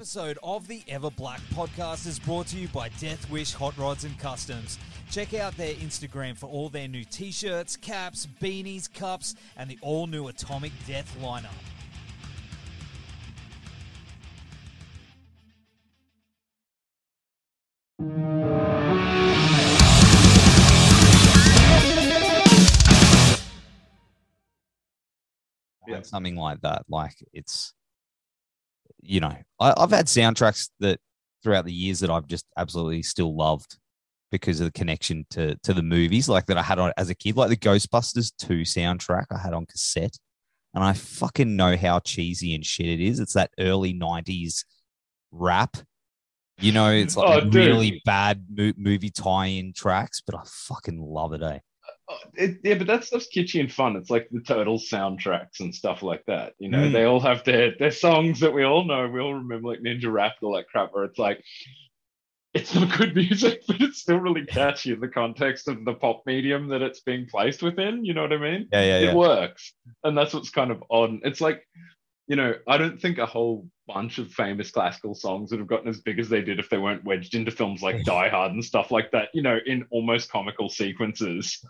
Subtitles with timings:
[0.00, 4.04] Episode of the Ever Black podcast is brought to you by Death Wish Hot Rods
[4.04, 4.78] and Customs.
[5.10, 9.78] Check out their Instagram for all their new t shirts, caps, beanies, cups, and the
[9.82, 11.50] all new Atomic Death lineup.
[25.86, 26.00] Yeah.
[26.00, 26.86] Something like that.
[26.88, 27.74] Like it's
[29.02, 30.98] you know, I, I've had soundtracks that
[31.42, 33.78] throughout the years that I've just absolutely still loved
[34.30, 37.14] because of the connection to to the movies, like that I had on as a
[37.14, 40.16] kid, like the Ghostbusters 2 soundtrack I had on cassette.
[40.72, 43.18] And I fucking know how cheesy and shit it is.
[43.18, 44.64] It's that early 90s
[45.32, 45.76] rap.
[46.60, 51.32] You know, it's like Oh, really bad mo- movie tie-in tracks, but I fucking love
[51.32, 51.58] it, eh?
[52.10, 53.94] Uh, It, yeah, but that stuff's kitschy and fun.
[53.96, 56.54] It's like the Turtles soundtracks and stuff like that.
[56.58, 56.92] You know, Mm.
[56.92, 59.06] they all have their their songs that we all know.
[59.08, 60.92] We all remember, like Ninja Rap and all that crap.
[60.92, 61.42] Where it's like,
[62.52, 66.22] it's not good music, but it's still really catchy in the context of the pop
[66.26, 68.04] medium that it's being placed within.
[68.04, 68.68] You know what I mean?
[68.72, 69.14] Yeah, yeah, It yeah.
[69.14, 69.72] works,
[70.04, 71.20] and that's what's kind of odd.
[71.22, 71.66] It's like,
[72.26, 75.88] you know, I don't think a whole bunch of famous classical songs would have gotten
[75.88, 78.64] as big as they did if they weren't wedged into films like Die Hard and
[78.64, 79.28] stuff like that.
[79.34, 81.64] You know, in almost comical sequences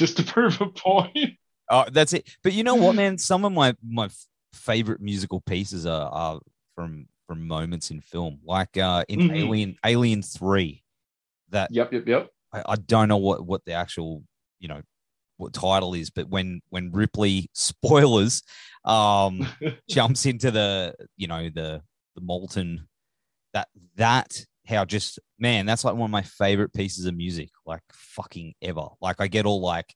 [0.00, 1.36] just to prove a point.
[1.70, 2.28] Oh, that's it.
[2.42, 3.16] But you know what, man?
[3.18, 4.08] Some of my my
[4.52, 6.40] favorite musical pieces are, are
[6.74, 9.36] from from moments in film, like uh, in Mhm.
[9.36, 10.82] Alien Alien Three.
[11.50, 12.30] That Yep, yep, yep.
[12.52, 14.24] I, I don't know what what the actual
[14.58, 14.82] you know
[15.36, 18.42] what title is, but when when Ripley spoilers
[18.84, 19.46] um
[19.88, 21.82] jumps into the you know the
[22.16, 22.88] the molten
[23.52, 27.82] that that how just man that's like one of my favorite pieces of music like
[27.92, 29.94] fucking ever like i get all like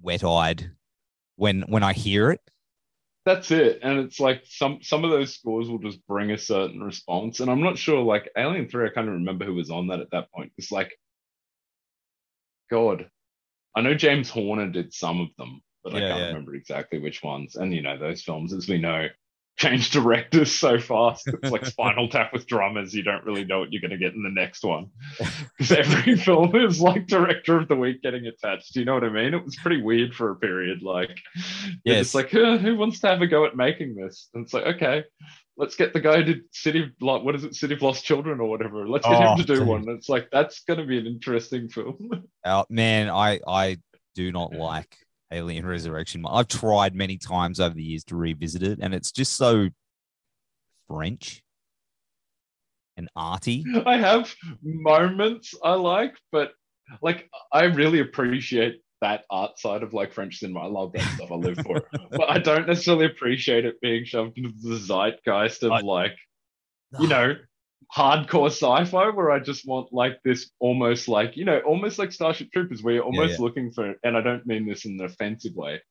[0.00, 0.70] wet-eyed
[1.36, 2.40] when when i hear it
[3.24, 3.78] That's it.
[3.82, 7.38] And it's like some some of those scores will just bring a certain response.
[7.38, 10.00] And I'm not sure, like Alien 3, I kind of remember who was on that
[10.00, 10.50] at that point.
[10.58, 10.90] It's like,
[12.68, 13.08] God,
[13.76, 16.26] I know James Horner did some of them, but I can't yeah.
[16.28, 17.54] remember exactly which ones.
[17.54, 19.06] And you know, those films, as we know,
[19.58, 21.28] change directors so fast.
[21.28, 22.94] It's like Spinal Tap with drummers.
[22.94, 24.86] You don't really know what you're going to get in the next one.
[25.58, 28.72] Because every film is like director of the week getting attached.
[28.74, 29.34] Do you know what I mean?
[29.34, 30.82] It was pretty weird for a period.
[30.82, 31.10] Like,
[31.84, 32.06] yeah, Yes.
[32.06, 34.28] it's like, "Uh, who wants to have a go at making this?
[34.34, 35.04] And it's like, okay,
[35.56, 38.04] let's get the guy who did City of like, what is it, City of Lost
[38.04, 38.88] Children or whatever.
[38.88, 39.68] Let's get Oh, him to do dude.
[39.68, 39.84] one.
[39.90, 42.26] It's like that's going to be an interesting film.
[42.44, 43.76] uh, man i i
[44.14, 44.96] do not like
[45.32, 49.36] alien resurrection i've tried many times over the years to revisit it and it's just
[49.36, 49.68] so
[50.88, 51.42] french
[52.96, 56.52] and arty I have moments I like, but
[57.00, 60.60] like I really appreciate that art side of like French cinema.
[60.60, 61.32] I love that stuff.
[61.32, 61.84] I live for it.
[62.10, 66.16] but I don't necessarily appreciate it being shoved into the zeitgeist of I- like,
[67.00, 67.34] you know,
[67.94, 72.50] hardcore sci-fi where I just want like this almost like, you know, almost like Starship
[72.52, 73.44] Troopers where you're almost yeah.
[73.44, 75.82] looking for and I don't mean this in an offensive way,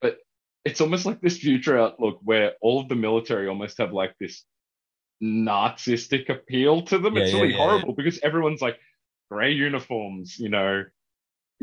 [0.00, 0.18] but
[0.64, 4.44] it's almost like this future outlook where all of the military almost have like this
[5.22, 7.16] narcissistic appeal to them.
[7.16, 7.64] Yeah, it's yeah, really yeah, yeah.
[7.64, 8.78] horrible because everyone's like
[9.30, 10.84] gray uniforms, you know.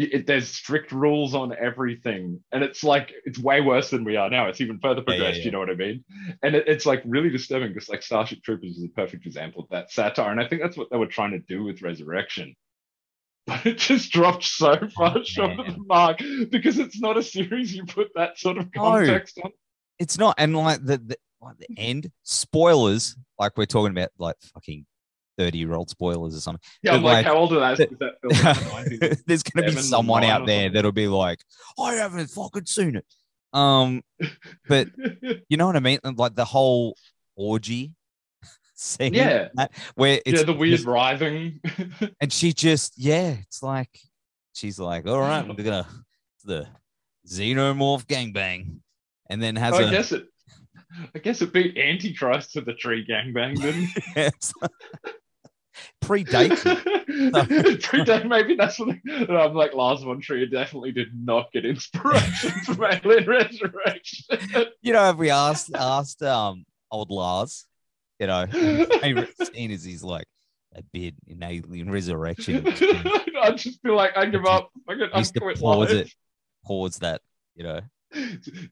[0.01, 4.29] It, there's strict rules on everything, and it's like it's way worse than we are
[4.29, 4.47] now.
[4.47, 5.39] It's even further Yeah, yeah, progressed.
[5.39, 5.45] yeah.
[5.45, 6.05] You know what I mean?
[6.41, 9.69] And it, it's like really disturbing because like Starship Troopers is a perfect example of
[9.69, 12.55] that satire, and I think that's what they were trying to do with Resurrection.
[13.47, 16.19] But it just dropped so far short of the mark
[16.51, 18.81] because it's not a series you put that sort of No.
[18.81, 19.51] context on.
[19.97, 24.35] it's not and like the, the like the end spoilers like we're talking about like
[24.53, 24.85] fucking
[25.39, 27.79] 30 year old spoilers or something Yeah, I'm like, like, how old are that?
[27.79, 29.23] Is that film in the 90s?
[29.25, 31.39] there's gonna be someone out there that'll be like
[31.79, 33.05] i haven't fucking seen it
[33.53, 34.01] um
[34.67, 34.89] but
[35.49, 36.95] you know what i mean like the whole
[37.37, 37.93] orgy
[38.75, 39.47] scene Yeah.
[39.55, 41.61] that- where it's yeah, the weird just- writhing.
[42.21, 43.97] and she just yeah it's like
[44.53, 45.87] she's like all right we're gonna
[46.43, 46.67] the
[47.27, 48.79] xenomorph gangbang
[49.29, 50.25] and then has I a guess it.
[51.15, 54.51] I guess it beat Antichrist to the tree gangbang, didn't it's
[56.03, 57.81] predates it.
[57.81, 58.95] Predate, maybe that's what
[59.29, 64.37] I'm like Lars von Trier definitely did not get inspiration from Alien Resurrection.
[64.81, 67.65] you know, if we asked asked um old Lars,
[68.19, 70.25] You know, favorite scene is he's like
[70.75, 72.67] a bit in Alien Resurrection.
[73.41, 74.69] I'd just be like, I give up.
[74.87, 76.05] I get to quit pause life.
[76.07, 76.13] it,
[76.65, 77.21] pause that.
[77.55, 77.81] You know,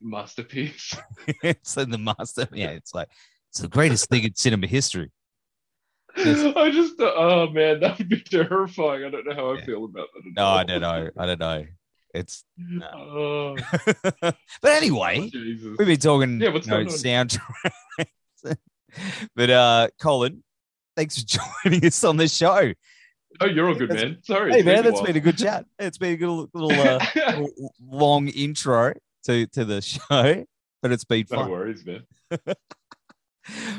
[0.00, 0.96] Masterpiece.
[1.42, 2.48] it's in the master.
[2.52, 3.08] Yeah, it's like
[3.50, 5.10] it's the greatest thing in cinema history.
[6.18, 9.04] I just, oh man, that would be terrifying.
[9.04, 10.32] I don't know how I feel about that.
[10.36, 10.46] No.
[10.46, 11.10] I don't know.
[11.16, 11.66] I don't know.
[12.14, 12.44] It's,
[12.94, 13.56] Oh,
[14.20, 15.76] but anyway, Jesus.
[15.78, 18.56] we've been talking Yeah, what's you know, soundtracks.
[19.36, 20.42] but uh, Colin,
[20.96, 22.72] thanks for joining us on the show.
[23.40, 24.18] Oh, you're all good, That's- man.
[24.22, 24.52] Sorry.
[24.52, 25.66] Hey it's man, that's been a good chat.
[25.78, 27.50] It's been a good little, uh, little
[27.80, 28.94] long intro
[29.26, 30.44] to to the show,
[30.82, 31.50] but it's been No fun.
[31.50, 32.02] worries, man.
[32.30, 32.40] It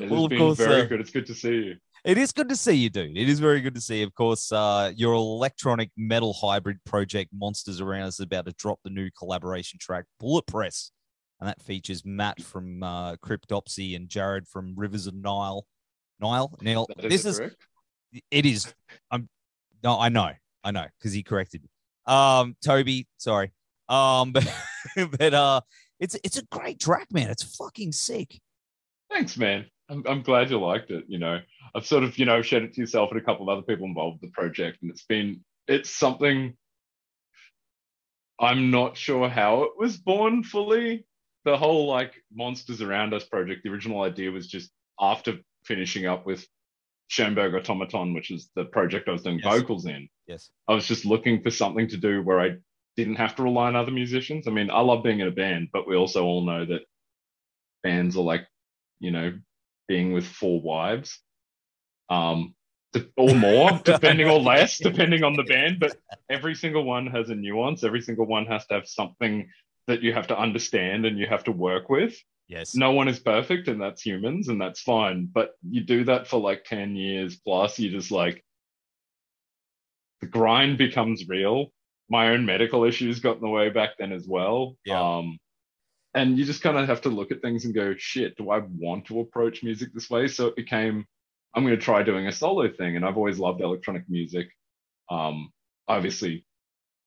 [0.10, 1.00] Well, has of been course, very uh, good.
[1.02, 1.76] It's good to see you.
[2.06, 3.18] It is good to see you, dude.
[3.18, 4.04] It is very good to see.
[4.04, 8.80] Of course, uh, your electronic metal hybrid project Monsters Around Us is about to drop
[8.84, 10.92] the new collaboration track Bullet Press,
[11.40, 15.66] and that features Matt from uh, Cryptopsy and Jared from Rivers of Nihil.
[16.22, 16.88] Nile, Nile.
[16.98, 17.56] This is correct?
[18.31, 18.74] it is.
[19.12, 19.30] I'm
[19.84, 20.31] no, I know,
[20.63, 21.69] I know, because he corrected me.
[22.06, 23.52] Um, Toby, sorry.
[23.88, 24.48] Um, but
[24.95, 25.62] but uh,
[26.00, 27.30] it's it's a great track, man.
[27.30, 28.40] It's fucking sick.
[29.10, 29.66] Thanks, man.
[29.90, 31.06] I'm, I'm glad you liked it.
[31.08, 31.40] You know,
[31.76, 33.86] I've sort of, you know, shared it to yourself and a couple of other people
[33.86, 36.56] involved with the project, and it's been, it's something.
[38.40, 41.06] I'm not sure how it was born fully.
[41.44, 43.64] The whole like monsters around us project.
[43.64, 46.46] The original idea was just after finishing up with
[47.08, 49.60] Schoenberg Automaton, which is the project I was doing Yes.
[49.60, 50.08] vocals in.
[50.28, 50.52] Yes.
[50.68, 52.58] I was just looking for something to do where I
[52.96, 54.48] didn't have to rely on other musicians.
[54.48, 56.82] I mean, I love being in a band, but we also all know that
[57.84, 58.46] bands are like,
[59.00, 59.34] you know,
[59.90, 61.20] being with four wives,
[62.10, 62.56] um,
[63.18, 65.82] or more, depending or less, depending on the band.
[65.82, 65.98] But
[66.30, 67.84] every single one has a nuance.
[67.84, 69.50] Every single one has to have something
[69.88, 72.16] that you have to understand and you have to work with
[72.48, 72.76] Yes.
[72.76, 76.40] no one is perfect and that's humans and that's fine but you do that for
[76.40, 78.44] like 10 years plus you just like
[80.22, 81.72] the grind becomes real
[82.10, 85.00] my own medical issues got in the way back then as well Yeah.
[85.02, 85.40] um
[86.14, 88.60] and you just kind of have to look at things and go shit do i
[88.78, 90.28] want to approach music this way?
[90.28, 91.06] So it became
[91.54, 92.96] i'm going to try doing a solo thing.
[92.96, 94.48] And i've always loved electronic music.
[95.10, 95.52] Um
[95.88, 96.46] obviously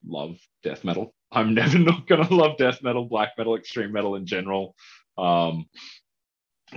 [0.05, 1.15] love death metal.
[1.31, 4.75] I'm never not going to love death metal black metal extreme metal in general.
[5.19, 5.67] Um,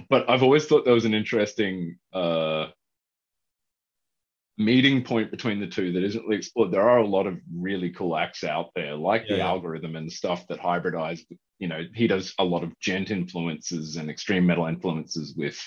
[0.09, 2.67] but I've always thought there was an interesting uh,
[4.57, 6.71] meeting point between the two that isn't really explored.
[6.71, 9.47] There are a lot of really cool acts out there, like Yeah, the yeah.
[9.47, 11.21] algorithm and stuff that hybridize.
[11.59, 15.59] You know, he does a lot of djent influences and extreme metal influences with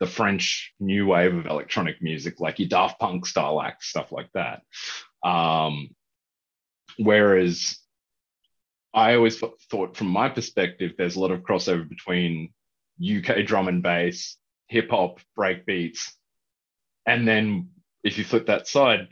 [0.00, 4.28] the French new wave of electronic music, like your Daft Punk style acts, stuff like
[4.34, 4.62] that.
[5.22, 5.88] Um,
[6.98, 7.78] whereas
[8.92, 12.52] I always thought, from my perspective, there's a lot of crossover between
[13.02, 14.36] UK drum and bass,
[14.68, 16.14] hip hop, break beats,
[17.06, 17.70] and then
[18.06, 19.08] if you flip that side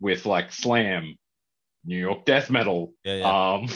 [0.00, 1.16] with like slam,
[1.84, 3.54] New York death metal, Yeah, yeah.
[3.54, 3.68] um,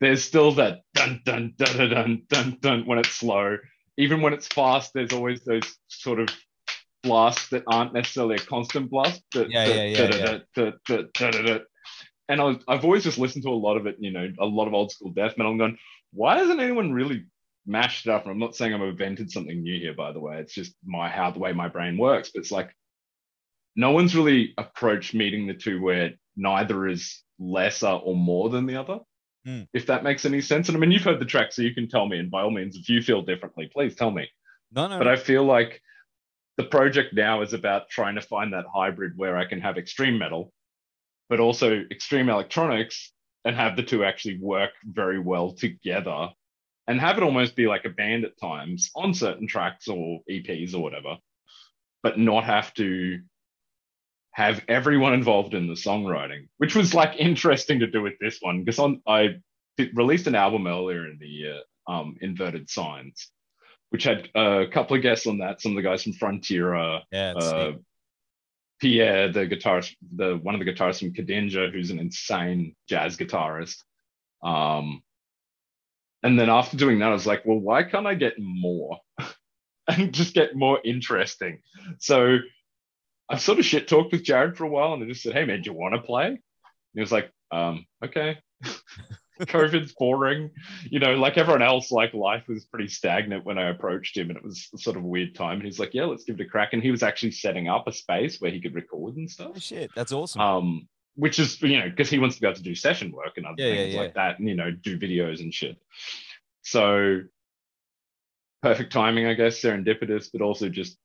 [0.00, 3.56] there's still that dun dun dun dun dun dun dun when it's slow.
[3.96, 6.28] Even when it's fast, there's always those sort of
[7.02, 9.22] blasts that aren't necessarily a constant blast.
[9.32, 11.58] But Yeah, yeah.
[12.28, 14.44] And I was, I've always just listened to a lot of it, you know, a
[14.44, 15.78] lot of old school death metal, and gone,
[16.12, 17.26] why hasn't anyone really
[17.66, 18.24] mashed it up?
[18.24, 20.38] And I'm not saying I've invented something new here, by the way.
[20.38, 22.30] It's just my how the way my brain works.
[22.34, 22.74] But it's like
[23.76, 28.76] no one's really approached meeting the two where neither is lesser or more than the
[28.76, 28.98] other.
[29.44, 29.62] Hmm.
[29.72, 30.68] If that makes any sense.
[30.68, 32.18] And I mean, you've heard the track, so you can tell me.
[32.18, 34.28] And by all means, if you feel differently, please tell me.
[34.72, 34.98] no, no.
[34.98, 35.80] But I feel like
[36.56, 40.18] the project now is about trying to find that hybrid where I can have extreme
[40.18, 40.52] metal,
[41.28, 43.12] but also extreme electronics
[43.44, 46.30] and have the two actually work very well together
[46.88, 50.74] and have it almost be like a band at times on certain tracks or EPs
[50.74, 51.16] or whatever,
[52.02, 53.20] but not have to
[54.36, 58.62] have everyone involved in the songwriting, which was like interesting to do with this one
[58.62, 59.36] because on I
[59.78, 63.30] did, released an album earlier in the year, um, Inverted Signs,
[63.88, 65.62] which had a couple of guests on that.
[65.62, 67.72] Some of the guys from Frontierer, yeah, uh.
[68.78, 73.78] Pierre, the guitarist, the one of the guitarists from Kadinja, who's an insane jazz guitarist.
[74.42, 75.02] Um,
[76.22, 78.98] and then after doing that, I was like, well, why can't I get more
[79.88, 81.62] and just get more interesting?
[82.00, 82.36] So
[83.28, 85.44] I've sort of shit talked with Jared for a while, and I just said, hey
[85.44, 86.26] man, do you want to play?
[86.26, 86.38] And
[86.94, 88.38] he was like, um, okay.
[89.40, 90.50] COVID's boring.
[90.88, 94.36] You know, like everyone else, like life was pretty stagnant when I approached him, and
[94.38, 95.58] it was sort of weird time.
[95.58, 97.86] And he's like, "Yeah, let's give it a crack." And he was actually setting up
[97.86, 99.52] a space where he could record and stuff.
[99.54, 100.40] Oh, shit, that's awesome.
[100.40, 103.36] Um, which is you know because he wants to be able to do session work
[103.36, 104.00] and other Yeah, yeah, things yeah.
[104.00, 105.76] like that, and you know do videos and shit.
[106.62, 107.20] So
[108.62, 110.96] perfect timing, I guess, serendipitous, but also just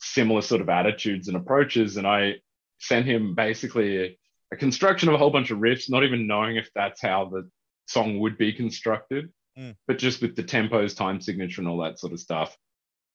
[0.00, 1.96] similar sort of attitudes and approaches.
[1.96, 2.36] And I
[2.78, 4.18] sent him basically a,
[4.52, 7.48] a construction of a whole bunch of riffs, not even knowing if that's how the
[7.86, 9.74] song would be constructed, Mm.
[9.88, 12.56] but just with the tempos, time signature, and all that sort of stuff.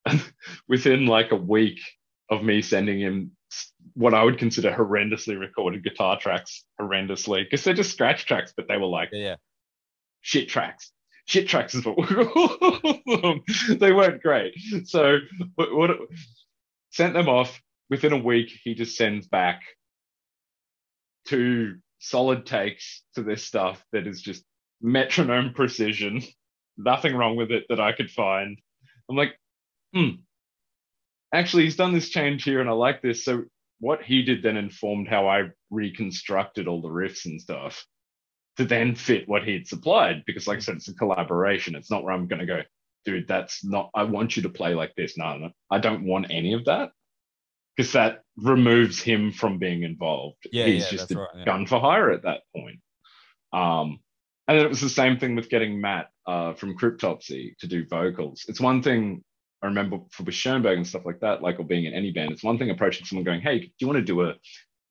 [0.06, 0.22] And
[0.68, 1.80] within like a week
[2.30, 3.32] of me sending him
[3.94, 8.68] what I would consider horrendously recorded guitar tracks, horrendously, because they're just scratch tracks, but
[8.68, 9.36] they were like Yeah, yeah.
[10.22, 10.92] shit tracks.
[11.26, 12.06] Shit tracks is what we.
[13.78, 14.54] They weren't great.
[14.86, 15.20] So
[15.56, 15.92] what, what
[16.96, 18.52] sent them off within a week.
[18.64, 19.62] He just sends back
[21.28, 24.46] two solid takes to this stuff that is just
[24.82, 26.22] metronome precision.
[26.78, 28.58] Nothing wrong with it that I could find.
[29.10, 29.38] I'm like,
[29.94, 30.22] hmm.
[31.34, 33.26] Actually, he's done this change here, and I like this.
[33.26, 33.44] So
[33.80, 37.86] what he did then informed how I reconstructed all the riffs and stuff
[38.56, 40.24] to then fit what he'd supplied.
[40.26, 41.76] Because, like I said, it's a collaboration.
[41.76, 42.62] It's not where I'm going to go,
[43.06, 43.28] dude.
[43.28, 43.90] That's not.
[43.94, 45.18] I want you to play like this.
[45.18, 46.92] No, no, I don't want any of that
[47.76, 50.38] because that removes him from being involved.
[50.52, 51.46] Yeah, He's yeah, just a right, yeah.
[51.46, 52.80] gun for hire at that point.
[53.54, 54.00] Um,
[54.48, 58.46] and it was the same thing with getting Matt uh, from Cryptopsy to do vocals.
[58.48, 59.24] It's one thing
[59.62, 62.32] I remember for with Schoenberg and stuff like that, like or being in any band.
[62.32, 64.36] It's one thing approaching someone going, "Hey, do you want to do a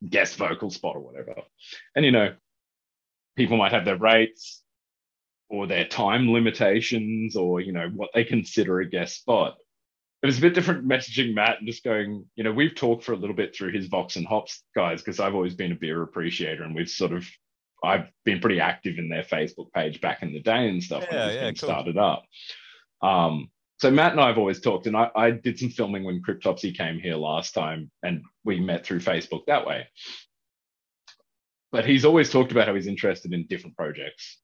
[0.08, 1.34] guest vocal spot or whatever?"
[1.94, 2.34] And you know,
[3.36, 4.63] people might have their rates
[5.54, 9.56] or their time limitations or you know what they consider a guest spot.
[10.22, 13.12] It was a bit different messaging Matt and just going, you know, we've talked for
[13.12, 16.02] a little bit through his Vox and Hops guys because I've always been a beer
[16.02, 17.28] appreciator and we've sort of
[17.84, 21.26] I've been pretty active in their Facebook page back in the day and stuff Yeah,
[21.26, 21.68] was yeah, cool.
[21.68, 22.24] started up.
[23.02, 26.22] Um, so Matt and I have always talked, and I, I did some filming when
[26.22, 29.88] Cryptopsy came here last time, and we met through Facebook that way.
[31.72, 34.38] But he's always talked about how he's interested in different projects,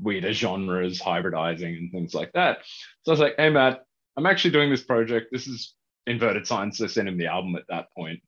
[0.00, 2.58] weirder genres, hybridizing, and things like that.
[3.02, 3.84] So I was like, hey, Matt,
[4.16, 5.28] I'm actually doing this project.
[5.32, 5.74] This is
[6.06, 6.78] Inverted Science.
[6.78, 8.20] So I sent him the album at that point.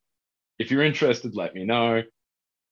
[0.59, 2.02] If you're interested, let me know.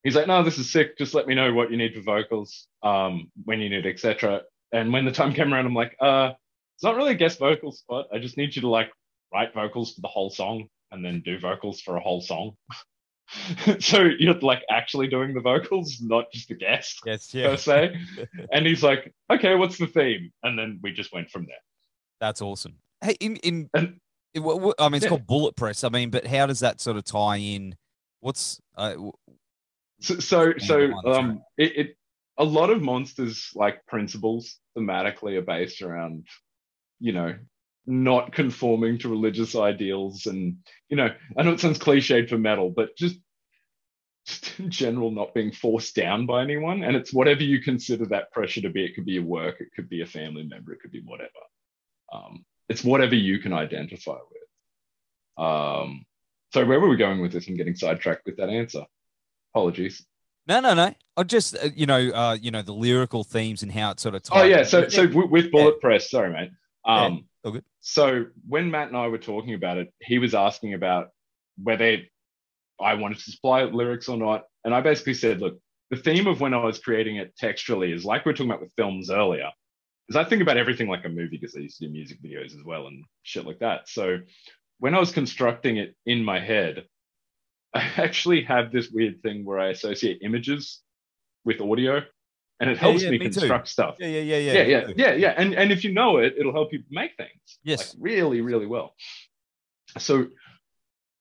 [0.05, 0.99] He's like, no, this is sick.
[0.99, 4.43] Just let me know what you need for vocals, um, when you need, etc.
[4.73, 6.33] And when the time came around, I'm like, uh,
[6.77, 8.07] it's not really a guest vocal spot.
[8.13, 8.91] I just need you to like
[9.33, 12.53] write vocals for the whole song and then do vocals for a whole song.
[13.81, 17.97] so you're like actually doing the vocals, not just the guest Yes, per se.
[18.53, 20.33] and he's like, okay, what's the theme?
[20.43, 21.57] And then we just went from there.
[22.21, 22.75] That's awesome.
[23.01, 23.99] Hey, in in, And-
[24.35, 25.11] what- I mean, it's Yeah.
[25.11, 25.85] called Bullet Press.
[25.85, 27.77] I mean, but how does that sort of tie in?
[28.21, 29.13] What's uh, w-
[30.01, 31.97] So, so, so um, it, it,
[32.39, 36.27] a lot of monsters like principles thematically are based around,
[37.01, 37.35] you know,
[37.87, 40.57] not conforming to religious ideals, and
[40.89, 43.17] you know, I know it sounds cliched for metal, but just,
[44.27, 48.33] just in general, not being forced down by anyone, and it's whatever you consider that
[48.33, 48.85] pressure to be.
[48.85, 51.31] It could be a work, it could be a family member, it could be whatever.
[52.13, 55.45] Um, it's whatever you can identify with.
[55.45, 56.05] Um,
[56.53, 57.49] so where were we going with this?
[57.49, 58.85] I'm getting sidetracked with that answer.
[59.55, 60.05] Apologies.
[60.47, 60.95] no, no, no.
[61.17, 64.15] I just uh, you know, uh, you know, the lyrical themes and how it sort
[64.15, 64.43] of ties.
[64.43, 66.51] Oh yeah, so so with Bullet Press, sorry mate.
[66.85, 67.21] Um, all
[67.51, 67.65] good.
[67.81, 71.09] so when Matt and I were talking about it, he was asking about
[71.63, 71.99] whether
[72.81, 75.59] I wanted to supply lyrics or not, and I basically said, look,
[75.91, 78.63] the theme of when I was creating it textually is like we were talking about
[78.63, 79.51] with films earlier,
[80.09, 82.57] is I think about everything like a movie because I used to do music videos
[82.59, 83.89] as well and shit like that.
[83.89, 84.19] So
[84.79, 86.87] when I was constructing it in my head,
[87.75, 90.81] I actually have this weird thing where I associate images
[91.45, 92.03] with audio,
[92.63, 93.41] and it helps yeah, me me too.
[93.41, 95.35] construct stuff yeah, yeah, yeah, yeah, yeah, yeah, yeah, yeah.
[95.37, 97.59] And and if you know it, it'll help you make things.
[97.65, 97.95] Yes.
[97.95, 98.95] Like really, really well.
[99.99, 100.29] So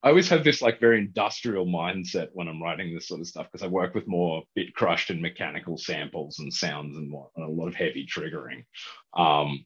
[0.04, 3.48] I always have this like very industrial mindset when I'm writing this sort of stuff
[3.52, 7.46] because I work with more bit crushed and mechanical samples and sounds and what and
[7.46, 8.66] a lot of heavy triggering.
[9.18, 9.66] Um,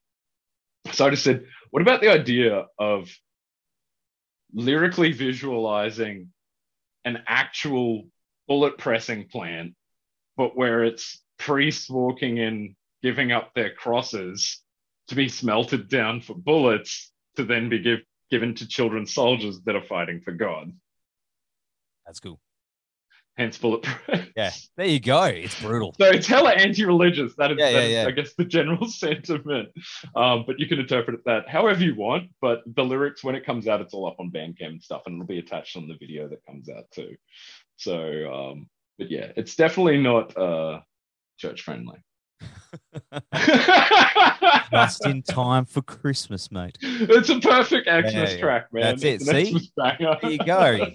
[0.94, 3.10] so I just said, what about the idea of
[4.54, 6.30] lyrically visualizing
[7.04, 8.06] an actual
[8.48, 9.74] bullet pressing plant,
[10.38, 14.62] but where it's priests walking in, giving up their crosses
[15.08, 18.00] to be smelted down for bullets to then be give,
[18.32, 20.72] given to children soldiers that are fighting for God.
[22.06, 22.40] That's cool.
[23.38, 24.28] Hence bullet press.
[24.38, 25.24] Yeah, there you go.
[25.26, 25.94] It's brutal.
[26.00, 27.36] So it's hella anti-religious.
[27.36, 28.06] That is, Yeah, that yeah, is, yeah.
[28.08, 29.70] I guess, the general sentiment.
[30.16, 32.30] Um, but you can interpret it that however you want.
[32.40, 35.16] But the lyrics, when it comes out, it's all up on Bandcamp and stuff, and
[35.16, 37.18] it'll be attached on the video that comes out too.
[37.76, 40.80] So, um, but yeah, it's definitely not uh,
[41.38, 42.00] church friendly.
[44.72, 46.78] Just in time for Christmas, mate.
[46.82, 48.84] it's a perfect Xmas Yeah, track, man.
[48.84, 49.72] That's it, It's see?
[49.78, 50.88] There you go.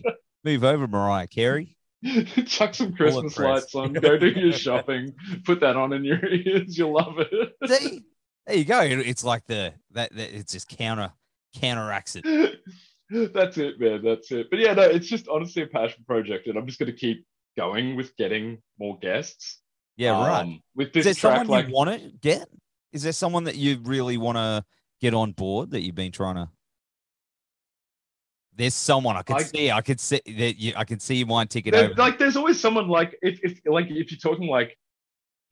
[0.44, 1.76] Move over, Mariah Carey.
[2.46, 3.92] Chuck some Christmas lights on.
[3.92, 5.12] Go do your shopping.
[5.44, 6.76] Put that on in your ears.
[6.78, 7.52] You'll love it.
[7.66, 8.02] See,
[8.46, 8.80] There you go.
[8.80, 11.12] It's like the that, that it's just counter
[11.54, 12.24] counteracts it.
[13.10, 14.02] That's it, man.
[14.02, 14.48] That's it.
[14.50, 17.26] But yeah, no, it's just honestly a passion project, and I'm just going to keep
[17.58, 19.60] going with getting more guests.
[19.96, 20.40] Yeah, right.
[20.42, 22.48] Um, with Is there track, someone like, you want to get?
[22.92, 24.64] Is there someone that you really want to
[25.00, 26.48] get on board that you've been trying to?
[28.54, 29.70] There's someone I could I- see.
[29.70, 30.72] I could see that you.
[30.76, 31.94] I could see you take it there- over.
[31.94, 34.76] like, there's always someone like if if like if you're talking like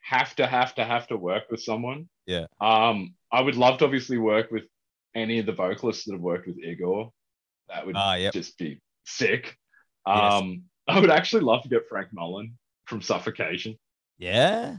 [0.00, 2.09] have to have to have to work with someone.
[2.26, 2.47] Yeah.
[2.61, 4.64] Um, I would love to obviously work with
[5.14, 7.12] any of the vocalists that have worked with Igor.
[7.68, 8.33] That would Ah, yep.
[8.33, 9.57] just be sick.
[10.07, 10.33] Yes.
[10.33, 13.78] Um, I would actually love to get Frank Mullen from Suffocation.
[14.18, 14.76] Yeah.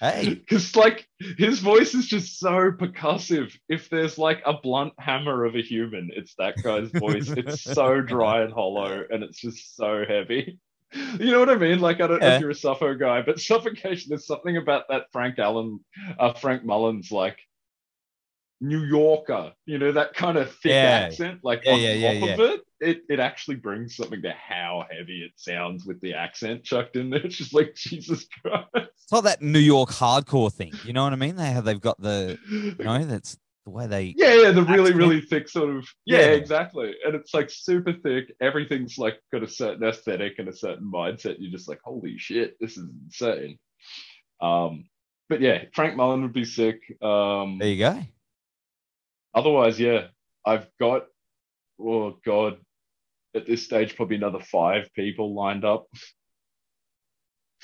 [0.00, 0.34] Hey.
[0.34, 1.06] Because like
[1.38, 3.56] his voice is just so percussive.
[3.68, 7.28] If there's like a blunt hammer of a human, it's that guy's voice.
[7.28, 10.58] it's so dry and hollow, and it's just so heavy.
[10.94, 11.78] You know what I mean?
[11.80, 14.10] Like I don't know if you're a Suffo guy, but suffocation.
[14.10, 15.80] There's something about that Frank Allen,
[16.18, 17.38] uh, Frank Mullins, like
[18.60, 19.52] New Yorker.
[19.66, 20.90] You know that kind of thick Yeah.
[21.06, 21.40] accent.
[21.42, 24.84] Like Yeah, on yeah, top yeah, of it, it it actually brings something to how
[24.90, 27.20] heavy it sounds with the accent chucked in there.
[27.24, 28.66] It's just like Jesus Christ.
[28.74, 30.72] It's not that New York hardcore thing.
[30.84, 31.36] You know what I mean?
[31.36, 31.64] They have.
[31.64, 32.38] They've got the.
[32.50, 34.14] You know, that's the way they.
[34.16, 34.96] Yeah, yeah, the really, accent.
[34.96, 35.86] really thick sort of.
[36.04, 36.26] Yeah, Yeah.
[36.32, 36.94] exactly.
[37.06, 38.34] And it's like super thick.
[38.40, 41.36] Everything's like got a certain aesthetic and a certain mindset.
[41.38, 43.58] You're just like, holy shit, this is insane.
[44.40, 44.86] Um,
[45.28, 46.80] but yeah, Frank Mullen would be sick.
[47.00, 48.00] Um, There you go.
[49.34, 50.08] otherwise, yeah,
[50.44, 51.06] I've got,
[51.80, 52.58] oh god,
[53.34, 55.86] at this stage probably another five people lined up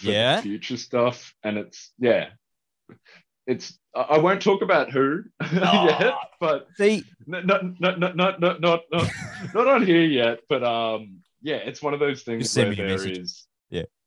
[0.01, 0.41] yeah.
[0.41, 1.35] future stuff.
[1.43, 2.31] And it's yeah.
[3.47, 8.61] It's I won't talk about who oh, yet, but see, not not not not not
[8.61, 8.83] not
[9.55, 10.41] not on here yet.
[10.49, 13.47] But um, yeah, it's one of those things you where there is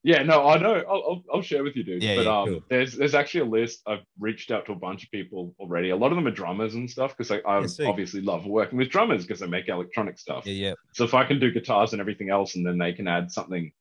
[0.04, 0.24] yeah.
[0.24, 0.76] No, I know.
[0.90, 2.02] I'll, I'll I'll share with you, dude.
[2.02, 2.64] Yeah, but yeah, um, cool.
[2.70, 3.82] there's there's actually a list.
[3.88, 5.90] I've reached out to a bunch of people already.
[5.92, 8.78] A lot of them are drummers and stuff because I, I Yeah, obviously love working
[8.78, 10.46] with drummers because they make electronic stuff.
[10.46, 10.74] yeah, yeah.
[10.94, 13.72] So if I can do guitars and everything else, and then they can add something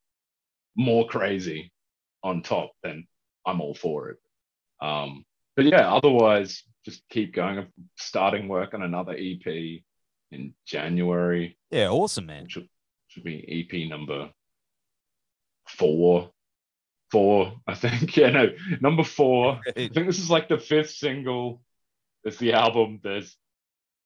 [0.77, 1.73] more crazy
[2.23, 3.07] on top, then
[3.47, 4.19] I'm all for it.
[4.83, 5.25] Um,
[5.57, 7.59] but yeah, otherwise, just keep going.
[7.59, 9.83] I'm starting work on another EP
[10.33, 12.47] in January, Yeah, awesome, man.
[12.49, 12.69] should,
[13.09, 14.31] should be EP number
[15.79, 16.31] four.
[17.11, 18.17] Four, I think.
[18.17, 18.49] Yeah, no,
[18.81, 19.61] number four.
[19.67, 21.61] I think this is like the fifth single.
[22.23, 23.01] There's the album.
[23.03, 23.37] There's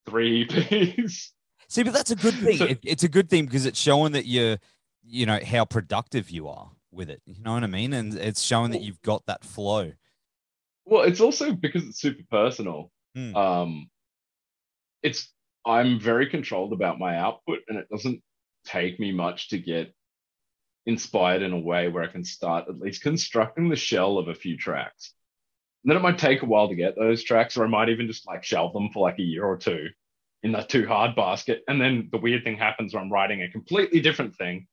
[0.07, 1.29] three EPs.
[1.67, 2.61] See, but that's a good thing.
[2.69, 4.57] It, it's a good thing because it's showing that you're,
[5.03, 7.21] you know, how productive you are with it.
[7.25, 7.93] You know what I mean?
[7.93, 9.91] And it's showing that you've got that flow.
[10.85, 12.91] Well, it's also because it's super personal.
[13.15, 13.35] Hmm.
[13.35, 13.89] Um,
[15.01, 15.31] it's
[15.65, 18.21] I'm very controlled about my output, and it doesn't
[18.65, 19.93] take me much to get
[20.85, 24.35] inspired in a way where I can start at least constructing the shell of a
[24.35, 25.13] few tracks.
[25.83, 28.07] And then it might take a while to get those tracks, or I might even
[28.07, 29.87] just like shelve them for like a year or two
[30.43, 31.63] in that too hard basket.
[31.67, 34.67] And then the weird thing happens where I'm writing a completely different thing.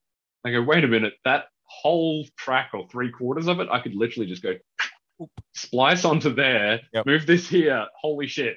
[0.44, 3.94] I go, wait a minute, that whole track or three quarters of it, I could
[3.94, 4.55] literally just go
[5.55, 7.07] splice onto there, Yep.
[7.07, 7.87] move this here.
[8.01, 8.57] Holy shit.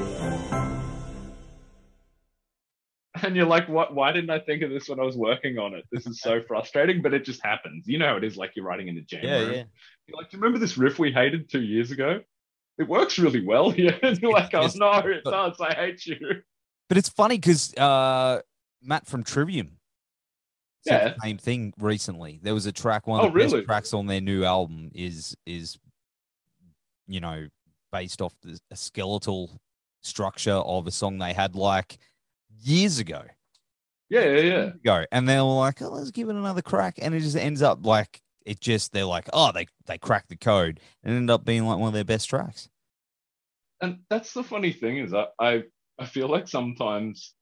[3.31, 3.95] And you're like, what?
[3.95, 5.85] Why didn't I think of this when I was working on it?
[5.89, 7.87] This is so frustrating, but it just happens.
[7.87, 9.53] You know how it is like you're writing in the jam Yeah, room.
[9.53, 9.63] yeah.
[10.07, 12.19] You're like, do you remember this riff we hated two years ago?
[12.77, 13.97] It works really well here.
[14.03, 15.61] And you're like, oh no, it does.
[15.61, 16.17] I hate you.
[16.89, 18.41] But it's funny because uh,
[18.83, 19.77] Matt from Trivium
[20.85, 21.13] said Yeah.
[21.13, 22.41] the same thing recently.
[22.43, 23.65] There was a track, one Oh, of the best really?
[23.65, 25.79] tracks on their new album is is
[27.07, 27.47] you know
[27.93, 29.57] based off the, a skeletal
[30.01, 31.97] structure of a song they had like
[32.61, 33.23] years ago.
[34.09, 34.69] Yeah, yeah, yeah.
[34.73, 37.61] ago, and they were like, "Oh, let's give it another crack," and it just ends
[37.61, 41.33] up like it just they're like, "Oh, they they cracked the code," and it ended
[41.33, 42.69] up being like one of their best tracks.
[43.79, 45.63] And that's the funny thing is I, I
[45.97, 47.33] I feel like sometimes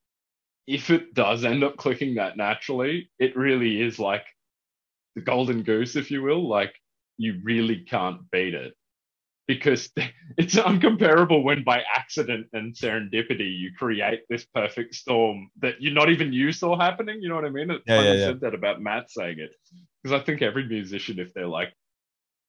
[0.66, 4.24] if it does end up clicking that naturally, it really is like
[5.16, 6.48] the golden goose, if you will.
[6.48, 6.74] Like
[7.16, 8.74] you really can't beat it
[9.50, 9.90] because
[10.38, 16.08] it's uncomparable when by accident and serendipity you create this perfect storm that you not
[16.08, 17.20] even you saw happening.
[17.20, 17.70] You know what I mean?
[17.72, 18.26] It's Yeah, yeah, you yeah.
[18.26, 19.50] said that about Matt saying it
[20.02, 21.72] because I think every musician, if they're like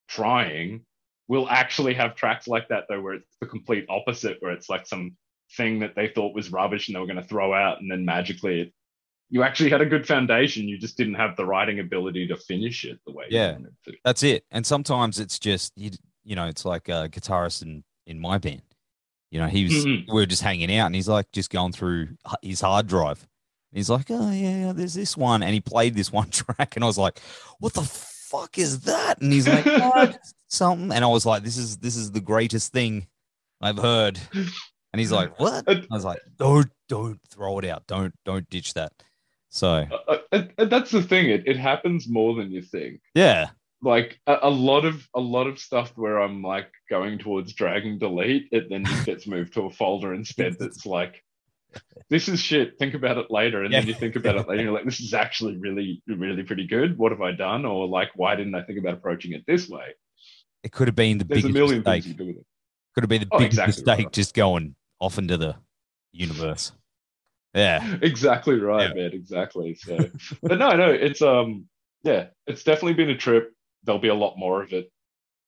[0.07, 0.85] trying,
[1.27, 4.85] will actually have tracks like that though, where it's the complete opposite, where it's like
[4.85, 5.17] some
[5.57, 8.05] thing that they thought was rubbish and they were going to throw out, and then
[8.05, 8.73] magically it,
[9.31, 10.67] you actually had a good foundation.
[10.67, 13.47] You just didn't have the writing ability to finish it the way Yeah.
[13.47, 13.93] you wanted to.
[14.05, 14.43] That's it.
[14.51, 15.89] And sometimes it's just you,
[16.23, 18.61] you know, it's like a guitarist in in my band.
[19.31, 20.07] You know, he was Mhm.
[20.07, 22.09] we were just hanging out, and he's like just going through
[22.41, 23.19] his hard drive.
[23.71, 26.75] And he's like, "Oh yeah, yeah, there's this one," and he played this one track,
[26.75, 27.19] and I was like,
[27.59, 30.11] "What the fuck is that?" And he's like, "Oh,
[30.47, 33.07] "Something," and I was like, "This is this is the greatest thing
[33.61, 37.87] I've heard." And he's like, "What?" I was like, "Don't don't throw it out.
[37.87, 38.91] Don't don't ditch that."
[39.49, 41.29] So Uh, uh, that's the thing.
[41.29, 42.99] It, it happens more than you think.
[43.15, 43.51] yeah,
[43.81, 47.85] like a, a lot of a lot of stuff where I'm like going towards drag
[47.85, 50.57] and delete, it then just gets moved to a folder instead.
[50.59, 51.23] That's like,
[52.09, 52.77] this is shit.
[52.77, 54.63] Think about it later, and then you think about it later.
[54.63, 56.97] You're like, this is actually really, really pretty good.
[56.97, 57.65] What have I done?
[57.65, 59.95] Or like, why didn't I think about approaching it this way?
[60.63, 62.03] it could have been the There's a biggest million mistake.
[62.03, 62.45] things you do with it.
[62.93, 64.13] Could have been the Oh, biggest exactly mistake right.
[64.13, 65.55] just going off into the
[66.11, 66.71] universe.
[67.55, 67.97] Yeah.
[68.03, 69.01] exactly right, Yeah.
[69.03, 69.11] man.
[69.13, 69.73] Exactly.
[69.75, 69.97] So,
[70.43, 71.65] but no, no, it's um,
[72.03, 73.53] yeah, it's definitely been a trip.
[73.83, 74.91] There'll be a lot more of it.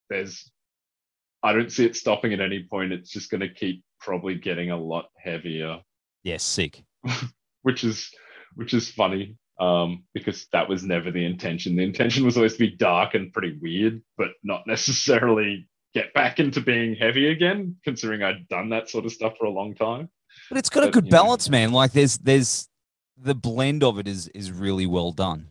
[0.10, 0.50] There's,
[1.42, 2.92] I don't see it stopping at any point.
[2.94, 5.82] It's just going to keep probably getting a lot heavier,
[6.24, 6.84] Yeah, sick.
[7.64, 8.12] which is,
[8.56, 9.38] which is funny.
[9.60, 11.76] Um, because that was never the intention.
[11.76, 16.40] The intention was always to be dark and pretty weird, but not necessarily get back
[16.40, 17.76] into being heavy again.
[17.84, 20.10] Considering I'd done that sort of stuff for a long time.
[20.50, 21.18] But it's got a good you know.
[21.18, 21.72] balance, man.
[21.72, 22.68] Like there's there's
[23.16, 25.50] the blend of it is is really well done.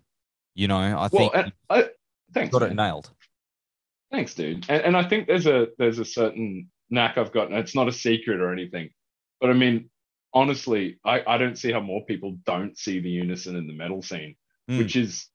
[0.56, 1.88] You know, I Well, think I,
[2.34, 2.52] thanks.
[2.52, 3.10] got it nailed.
[4.10, 4.66] Thanks, dude.
[4.68, 7.88] And, and I think there's a there's a certain knack I've got, and it's not
[7.88, 8.90] a secret or anything.
[9.40, 9.90] But I mean,
[10.34, 14.02] honestly, I, I don't see how more people don't see the unison in the metal
[14.02, 14.36] scene,
[14.70, 14.78] Mm.
[14.78, 15.26] which is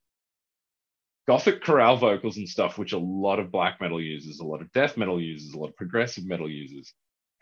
[1.28, 4.72] gothic chorale vocals and stuff, which a lot of black metal uses, a lot of
[4.72, 6.94] death metal uses, a lot of progressive metal uses.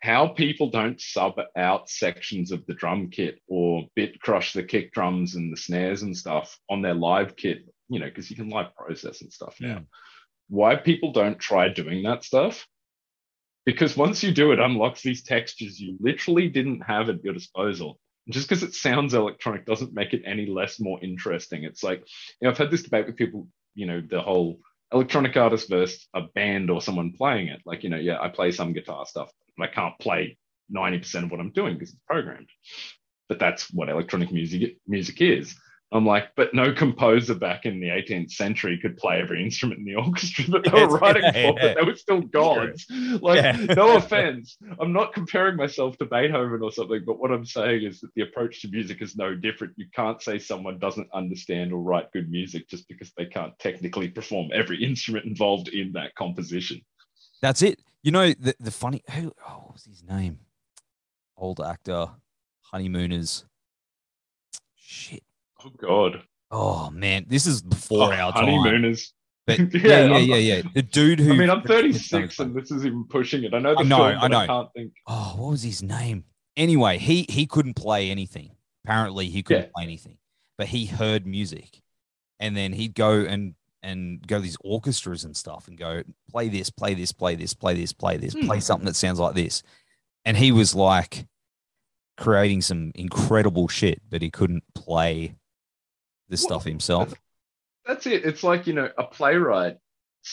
[0.02, 4.94] How people don't sub out sections of the drum kit or bit crush the kick
[4.94, 8.50] drums and the snares and stuff on their live kit, you know, because you can
[8.50, 9.82] live process and stuff now.
[10.50, 12.68] Why people don't try doing that stuff?
[13.66, 18.00] Because once you do it unlocks these textures you literally didn't have at your disposal.
[18.30, 21.64] Just because it sounds electronic doesn't make it any less more interesting.
[21.64, 24.60] It's like you know i've had this debate with people you know the whole
[24.92, 27.62] electronic artist versus a band or someone playing it.
[27.66, 30.38] Like you know yeah i play some guitar stuff and i can't play
[30.76, 32.50] 90% of what i'm doing because it's programmed.
[33.30, 35.56] But that's what electronic music music is
[35.92, 39.86] I'm like, but no composer back in the 18th century could play every instrument in
[39.86, 41.54] the orchestra that they were writing yeah, for, yeah.
[41.62, 42.86] but they were still gods.
[43.22, 43.74] Like, Yeah.
[43.76, 44.58] no offense.
[44.80, 48.24] I'm not comparing myself to Beethoven or something, but what I'm saying is that the
[48.24, 49.74] approach to music is no different.
[49.78, 54.10] You can't say someone doesn't understand or write good music just because they can't technically
[54.10, 56.82] perform every instrument involved in that composition.
[57.42, 57.80] That's it.
[58.02, 60.40] You know, the the funny who oh, what was his name?
[61.38, 62.08] Old actor,
[62.62, 63.46] honeymooners.
[64.76, 65.24] Shit.
[65.66, 66.22] Oh, God.
[66.52, 68.46] Oh man, this is before Oh, our time.
[68.46, 69.14] honeymooners.
[69.48, 70.62] But Yeah, yeah, yeah, yeah, yeah.
[70.74, 73.54] The dude who I mean, I'm 36 and this is even pushing it.
[73.54, 74.38] I know the I know, film, I know.
[74.40, 74.94] I can't think.
[75.08, 76.24] oh, what was his name?
[76.56, 78.52] Anyway, he he couldn't play anything.
[78.84, 79.70] Apparently, he couldn't Yeah.
[79.76, 80.18] play anything,
[80.58, 81.82] but he heard music,
[82.40, 86.48] and then he'd go and and go to these orchestras and stuff, and go play
[86.48, 88.62] this, play this, play this, play this, play this, play Hmm.
[88.62, 89.62] something that sounds like this,
[90.24, 91.26] and he was like
[92.18, 95.36] creating some incredible shit, but he couldn't play
[96.30, 97.14] the stuff himself.
[97.86, 98.26] That's it.
[98.26, 99.78] It's like, you know, a playwright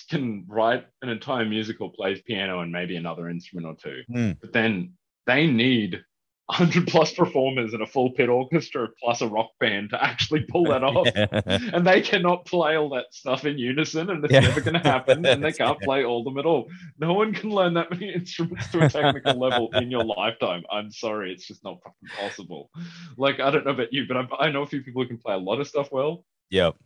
[0.08, 4.02] can write an entire musical, plays piano and maybe another instrument or two.
[4.10, 4.32] Hmm.
[4.40, 4.94] But then
[5.26, 6.02] they need
[6.46, 10.64] 100 plus performers and a full pit orchestra plus a rock band to actually pull
[10.64, 11.08] that off.
[11.72, 14.40] And they cannot play all that stuff in unison, and it's Yeah.
[14.40, 15.24] never going to happen.
[15.24, 16.68] And they can't play all them at all.
[16.98, 20.64] No one can learn that many instruments to a technical level in your lifetime.
[20.70, 22.70] I'm sorry, it's just not fucking possible.
[23.16, 25.18] Like I don't know about you, but I, I know a few people who can
[25.18, 26.76] play a lot of stuff well, yep.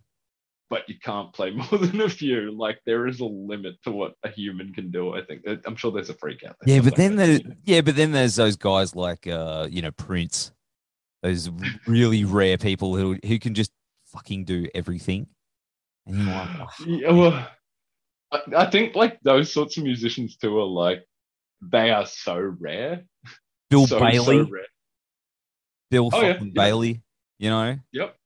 [0.68, 2.52] But you can't play more than a few.
[2.52, 5.14] Like there is a limit to what a human can do.
[5.14, 6.76] I think I'm sure there's a freak out there.
[6.76, 10.52] Yeah, but then there's yeah, but then there's those guys like uh, you know, Prince,
[11.22, 11.50] those
[11.86, 13.72] really rare people who who can just
[14.06, 15.26] fucking do everything.
[16.06, 17.48] And you're like, "Oh, Yeah, well,
[18.32, 21.04] I, I think like those sorts of musicians too are like
[21.62, 23.04] they are so rare.
[23.70, 24.62] Bill so, Bailey, So rare.
[25.90, 26.62] Bill Oh, yeah, fucking yeah.
[26.62, 27.02] Bailey,
[27.38, 27.78] you know?
[27.92, 28.16] Yep.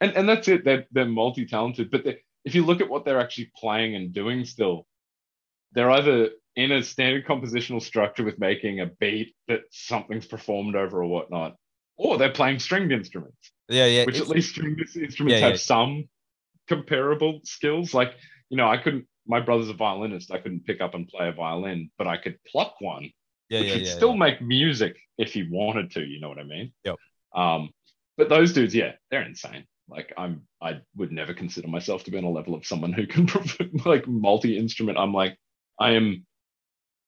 [0.00, 0.64] And and that's it.
[0.64, 4.12] They're they're multi talented, but they, if you look at what they're actually playing and
[4.12, 4.86] doing, still,
[5.72, 11.02] they're either in a standard compositional structure with making a beat that something's performed over
[11.02, 11.56] or whatnot,
[11.96, 13.50] or they're playing stringed instruments.
[13.68, 14.04] Yeah, yeah.
[14.04, 15.56] which at least stringed instruments Yeah, have yeah.
[15.56, 16.04] some
[16.68, 17.94] comparable skills.
[17.94, 18.14] Like,
[18.50, 20.30] you know, I couldn't, my brother's a violinist.
[20.30, 23.10] I couldn't pick up and play a violin, but I could pluck one
[23.48, 23.92] Yeah, which yeah, would yeah.
[23.92, 26.04] still make music if he wanted to.
[26.04, 26.72] You know what I mean?
[26.84, 26.96] Yep.
[27.34, 27.70] Um,
[28.16, 29.64] but those dudes, yeah, they're insane.
[29.88, 33.06] Like I'm, I would never consider myself to be on a level of someone who
[33.06, 33.28] can
[33.84, 34.98] like multi instrument.
[34.98, 35.36] I'm like,
[35.78, 36.26] I am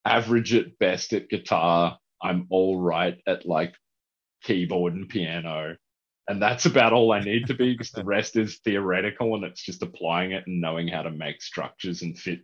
[0.05, 1.97] average at best at guitar.
[2.21, 3.75] I'm all right at like
[4.43, 5.75] keyboard and piano.
[6.29, 9.63] And that's about all I need to be because the rest is theoretical and it's
[9.63, 12.39] just applying it and knowing how to make structures and fit,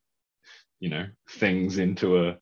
[0.80, 2.38] you know, things into a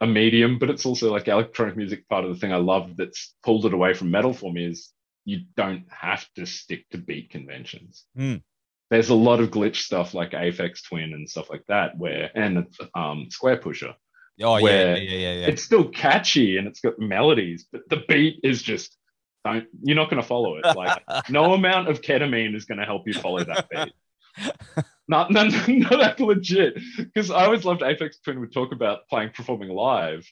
[0.00, 0.58] a medium.
[0.58, 3.74] But it's also like electronic music part of the thing I love that's pulled it
[3.74, 4.92] away from metal for me is
[5.28, 8.04] you don't have to stick to beat conventions.
[8.16, 8.42] Mm.
[8.90, 12.66] There's a lot of glitch stuff like Aphex Twin and stuff like that where and
[12.94, 13.94] um Squarepusher
[14.40, 18.40] Oh yeah, yeah, yeah, yeah, it's still catchy and it's got melodies, but the beat
[18.44, 18.96] is just
[19.44, 20.64] don't you're not going to follow it.
[20.64, 23.92] Like no amount of ketamine is going to help you follow that beat.
[25.10, 26.78] Not no, no, no, that's legit.
[26.98, 30.30] Because I always loved Aphex Twin would talk about playing performing live,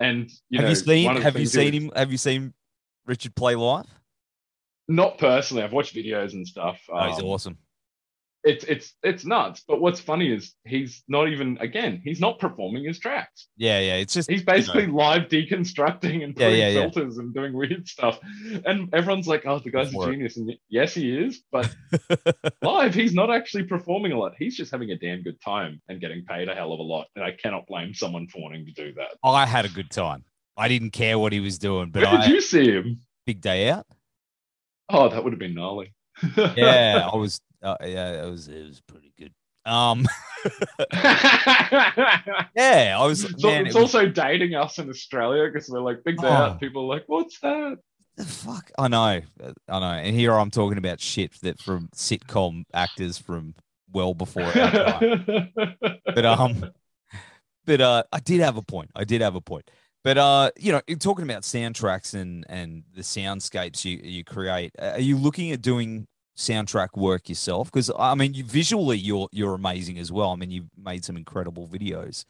[0.00, 1.04] and you have know, you seen?
[1.06, 1.92] one of the Have you seen would- him?
[1.96, 2.52] Have you seen
[3.06, 3.86] Richard play live?
[4.88, 5.62] Not personally.
[5.62, 6.80] I've watched videos and stuff.
[6.90, 7.58] Oh, he's Um, awesome.
[8.44, 9.64] It's it's it's nuts.
[9.66, 12.00] But what's funny is he's not even again.
[12.04, 13.48] He's not performing his tracks.
[13.56, 13.96] Yeah, yeah.
[13.96, 16.80] It's just He's basically live deconstructing and putting yeah, yeah.
[16.82, 18.20] filters and doing weird stuff.
[18.64, 20.06] And everyone's like, "Oh, the guy's a it.
[20.12, 21.42] genius." And yes, he is.
[21.50, 21.74] But
[22.62, 24.32] live, he's not actually performing a lot.
[24.38, 27.08] He's just having a damn good time and getting paid a hell of a lot.
[27.16, 29.16] And I cannot blame someone for wanting to do that.
[29.24, 30.24] I had a good time.
[30.56, 33.00] I didn't care what he was doing, but Where did I you see him?
[33.26, 33.86] big day out.
[34.88, 35.92] Oh, that would have been gnarly.
[36.56, 37.40] Yeah, I was.
[37.62, 38.48] Uh, yeah, it was.
[38.48, 39.32] It was pretty good.
[39.66, 40.06] Um,
[42.56, 43.22] yeah, I was.
[43.38, 46.26] So man, it's it was- also dating us in Australia because we're like big Oh.
[46.28, 46.60] out.
[46.60, 47.78] People are like, "What's that?"
[48.16, 48.70] the fuck.
[48.78, 49.20] I know,
[49.68, 49.84] I know.
[49.86, 53.54] And here I'm talking about shit that from sitcom actors from
[53.92, 55.50] well before our time.
[56.04, 56.72] but um
[57.64, 59.70] but uh i did have a point i did have a point
[60.08, 64.72] but uh you know in talking about soundtracks and and the soundscapes you you create
[64.78, 69.52] are you looking at doing soundtrack work yourself because i mean you, visually you're you're
[69.52, 72.24] amazing as well i mean you've made some incredible videos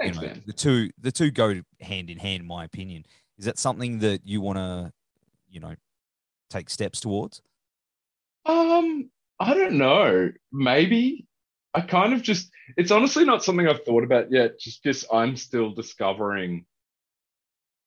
[0.00, 0.42] you Thanks, know, man.
[0.44, 3.04] the two the two go hand in hand in my opinion
[3.38, 4.92] is that something that you want to
[5.48, 5.76] you know
[6.50, 7.40] take steps towards
[8.44, 10.32] Um, I don't know.
[10.52, 11.26] Maybe
[11.74, 12.50] I kind of just.
[12.76, 14.60] It's honestly not something I've thought about yet.
[14.60, 16.66] Just because I'm still discovering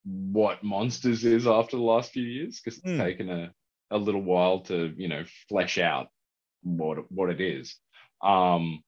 [0.07, 2.61] what monsters is after the last few years.
[2.63, 2.97] Because it's Hmm.
[2.97, 3.53] taken a
[3.91, 6.09] a little while to you know flesh out
[6.63, 7.77] what what it is.
[8.23, 8.83] Um,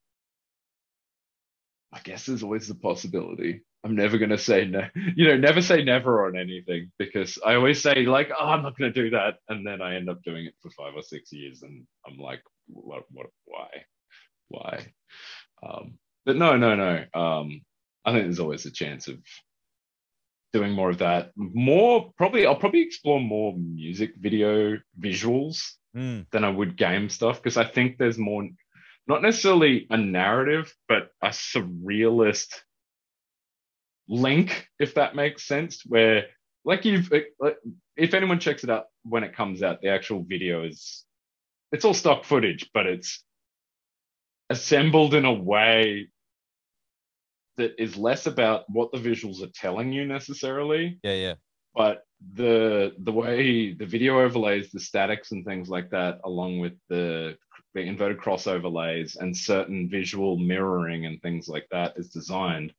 [1.94, 3.62] I guess there's always the possibility.
[3.84, 4.84] I'm never going to say no,
[5.16, 8.78] you know, never say never on anything because I always say, like, oh, I'm not
[8.78, 9.36] going to do that.
[9.50, 11.64] And then I end up doing it for five or six years.
[11.64, 13.70] And I'm like, what, what, why,
[14.50, 14.88] why?
[15.64, 17.06] Um, but no, no, no.
[17.20, 17.62] Um,
[18.06, 19.18] I think there's always a chance of
[20.54, 21.32] doing more of that.
[21.36, 27.42] More, probably, I'll probably explore more music video visuals Mm, than I would game stuff
[27.42, 28.48] because I think there's more,
[29.08, 32.62] not necessarily a narrative, but a surrealist
[34.08, 35.84] link, if that makes sense.
[35.86, 36.28] Where,
[36.64, 37.58] like, you've, like,
[37.98, 41.06] if anyone checks it out when it comes out, the actual video is,
[41.72, 43.24] it's all stock footage, but it's
[44.52, 46.10] assembled in a way
[47.60, 51.34] that is less about what the visuals are telling you necessarily yeah yeah.
[51.76, 52.04] but
[52.36, 57.38] the the way the video overlays the statics and things like that along with the,
[57.74, 62.74] the inverted cross overlays and certain visual mirroring and things like that is designed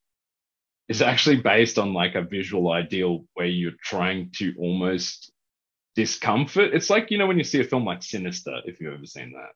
[0.89, 5.31] is actually based on like a visual ideal where you're trying to almost
[5.95, 6.75] discomfort.
[6.75, 9.33] It's like you know when you see a film like sinister if you've ever seen
[9.33, 9.53] that.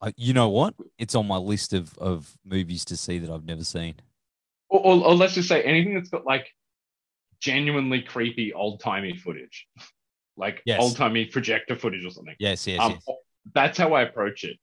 [0.00, 0.74] Uh, you know what?
[0.96, 3.96] It's on my list of of movies to see that i've never seen
[4.68, 6.46] or, or, or let's just say anything that's got like
[7.40, 9.66] genuinely creepy old timey footage
[10.36, 10.80] like Yes.
[10.82, 13.16] old timey projector footage or something yes yes, um, yes.
[13.54, 14.56] that's how I approach it.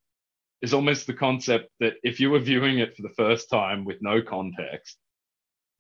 [0.62, 3.98] Is almost the concept that if you were viewing it for the first time with
[4.02, 4.98] no context,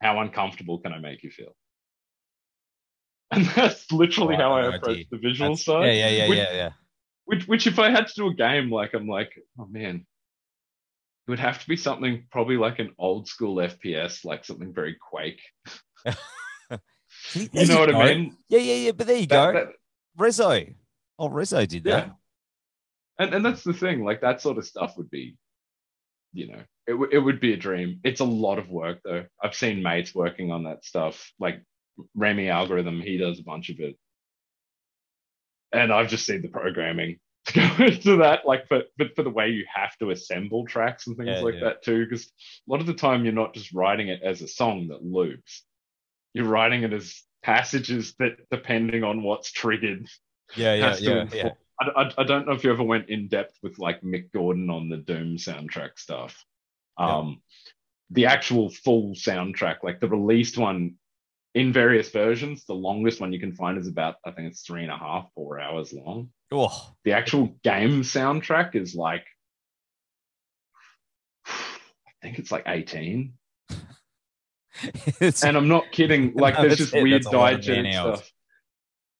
[0.01, 1.55] how uncomfortable can I make you feel?
[3.31, 5.05] And that's literally Oh, how I I approach idea.
[5.11, 5.85] the visual That's- side.
[5.85, 6.69] yeah yeah yeah which, yeah yeah
[7.25, 10.05] Which, which, if I had to do a game, like I'm like, oh man,
[11.27, 14.95] it would have to be something probably like an old school FPS, like something very
[14.99, 15.41] Quake.
[17.33, 18.01] You there know what go.
[18.01, 18.37] I mean?
[18.49, 19.73] yeah yeah yeah but there you That- go that-
[20.19, 20.75] Rezo.
[21.17, 22.11] Oh, Rezo did that.
[23.17, 25.37] And and that's the thing, like that sort of stuff would be,
[26.33, 27.99] you know, it, w- it would be a dream.
[28.03, 29.25] It's a lot of work though.
[29.41, 31.61] I've seen mates working on that stuff, like
[32.15, 33.97] Remy Algorithm, he does a bunch of it.
[35.71, 39.29] And I've just seen the programming to go into that, like for but for the
[39.29, 41.65] way you have to assemble tracks and things Yeah, like yeah.
[41.65, 42.03] that too.
[42.05, 45.03] Because a lot of the time you're not just writing it as a song that
[45.03, 45.63] loops.
[46.33, 50.07] you're writing it as passages that, depending on what's triggered,
[50.55, 51.49] Yeah, yeah, yeah, yeah.
[51.79, 54.69] I, I, I don't know if you ever went in depth with like Mick Gordon
[54.69, 56.43] on the Doom soundtrack stuff.
[56.99, 57.17] Yeah.
[57.17, 57.41] Um,
[58.11, 60.95] the actual full soundtrack, like the released one
[61.55, 64.83] in various versions, the longest one you can find is about, I think it's three
[64.83, 66.29] and a half, four hours long.
[66.51, 69.25] Oh, The actual game soundtrack is like,
[71.47, 73.33] I think it's like 18.
[75.21, 76.33] it's, And I'm not kidding.
[76.35, 77.01] Like, No, there's just it.
[77.01, 78.31] weird That's a lot of diegetic stuff.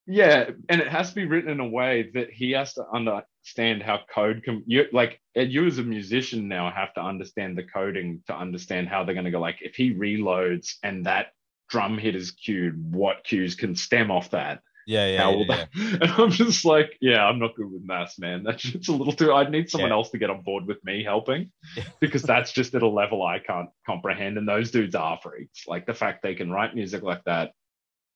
[0.07, 3.81] Yeah, and it has to be written in a way that he has to understand
[3.81, 4.63] how code can.
[4.67, 9.03] You like you as a musician now have to understand the coding to understand how
[9.03, 9.39] they're going to go.
[9.39, 11.29] Like, if he reloads and that
[11.69, 14.61] drum hit is cued, what cues can stem off that?
[14.87, 15.97] yeah, yeah, how yeah, yeah.
[16.01, 18.43] And I'm just like, yeah, I'm not good with maths, man.
[18.43, 19.33] That's just a little too.
[19.33, 21.51] I'd need someone else to get on board with me helping,
[21.99, 24.37] because that's just at a level I can't comprehend.
[24.37, 25.65] And those dudes are freaks.
[25.67, 27.53] Like the fact they can write music like that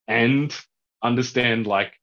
[0.08, 0.56] and
[1.02, 1.94] understand like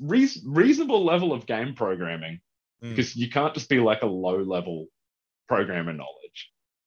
[0.00, 2.40] reas reasonable level of game programming,
[2.82, 2.90] Mm.
[2.90, 4.88] because you can't just be like a low level
[5.48, 6.23] programmer knowledge.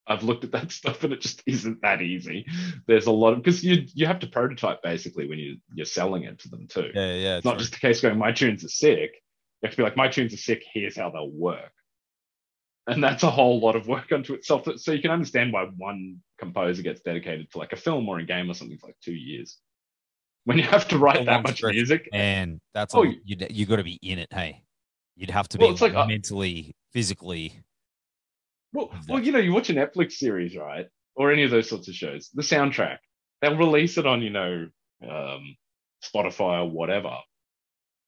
[0.07, 2.45] I've looked at that stuff and it just isn't that easy.
[2.87, 6.23] There's a lot of because you you have to prototype basically when you you're selling
[6.23, 6.91] it to them too.
[6.93, 7.37] Yeah, yeah.
[7.37, 7.59] It's not true.
[7.59, 9.11] just a case going, my tunes are sick.
[9.61, 10.63] You have to be like, my tunes are sick.
[10.73, 11.71] Here's how they'll work.
[12.85, 14.65] And that's a whole lot of work unto itself.
[14.77, 18.23] So you can understand why one composer gets dedicated to like a film or a
[18.23, 19.57] game or something for like two years.
[20.45, 23.75] When you have to write that much music, and that's Oh, all you you got
[23.75, 24.29] to be in it.
[24.31, 24.63] Hey,
[25.17, 27.61] you'd have to be it's like, uh, mentally, physically.
[28.77, 31.87] Well, well, you know, you watch a Netflix series, right, or any of those sorts
[31.87, 32.29] of shows.
[32.33, 32.99] The soundtrack,
[33.41, 34.69] they'll release it on, you know,
[35.01, 35.55] um,
[36.03, 37.17] Spotify or whatever,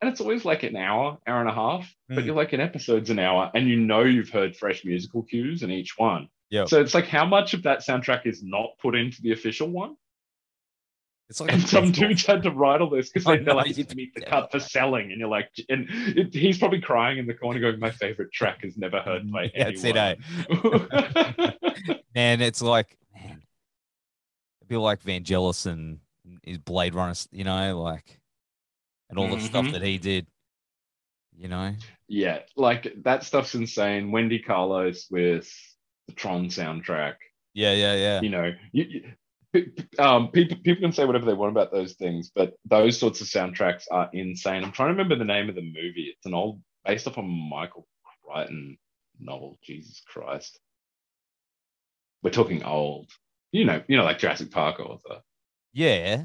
[0.01, 1.91] and it's always like an hour, hour and a half.
[2.07, 2.25] But Mm.
[2.27, 5.71] you're like an episode's an hour, and you know you've heard fresh musical cues in
[5.71, 6.29] each one.
[6.51, 6.69] Yep.
[6.69, 9.95] So it's like how much of that soundtrack is not put into the official one,
[11.29, 13.77] It's like and some dudes had to write all this because they, they're know, like,
[13.77, 17.19] you "It's meet the cut for selling," and you're like, and it, he's probably crying
[17.19, 20.15] in the corner, going, "My favorite track is never heard by Yeah, that's it, eh?
[20.49, 21.53] anyone."
[22.15, 23.43] And it's like, man,
[24.59, 25.99] it'd be like Vangelis and
[26.43, 28.19] his Blade Runner, you know, like,
[29.09, 29.71] and all the stuff Mhm.
[29.73, 30.25] that he did,
[31.37, 31.75] you know.
[32.07, 34.11] Yeah, like that stuff's insane.
[34.11, 35.47] Wendy Carlos with
[36.07, 37.15] the Tron soundtrack.
[37.53, 38.21] Yeah, yeah, yeah.
[38.21, 39.11] You know, you, you,
[39.99, 43.27] um, people people can say whatever they want about those things, but those sorts of
[43.27, 44.63] soundtracks are insane.
[44.63, 46.13] I'm trying to remember the name of the movie.
[46.15, 47.87] It's an old, based off a Michael
[48.23, 48.77] Crichton
[49.19, 49.57] novel.
[49.63, 50.59] Jesus Christ,
[52.23, 53.09] we're talking old.
[53.51, 55.21] You know, you know, like Jurassic Park author.
[55.73, 56.23] Yeah.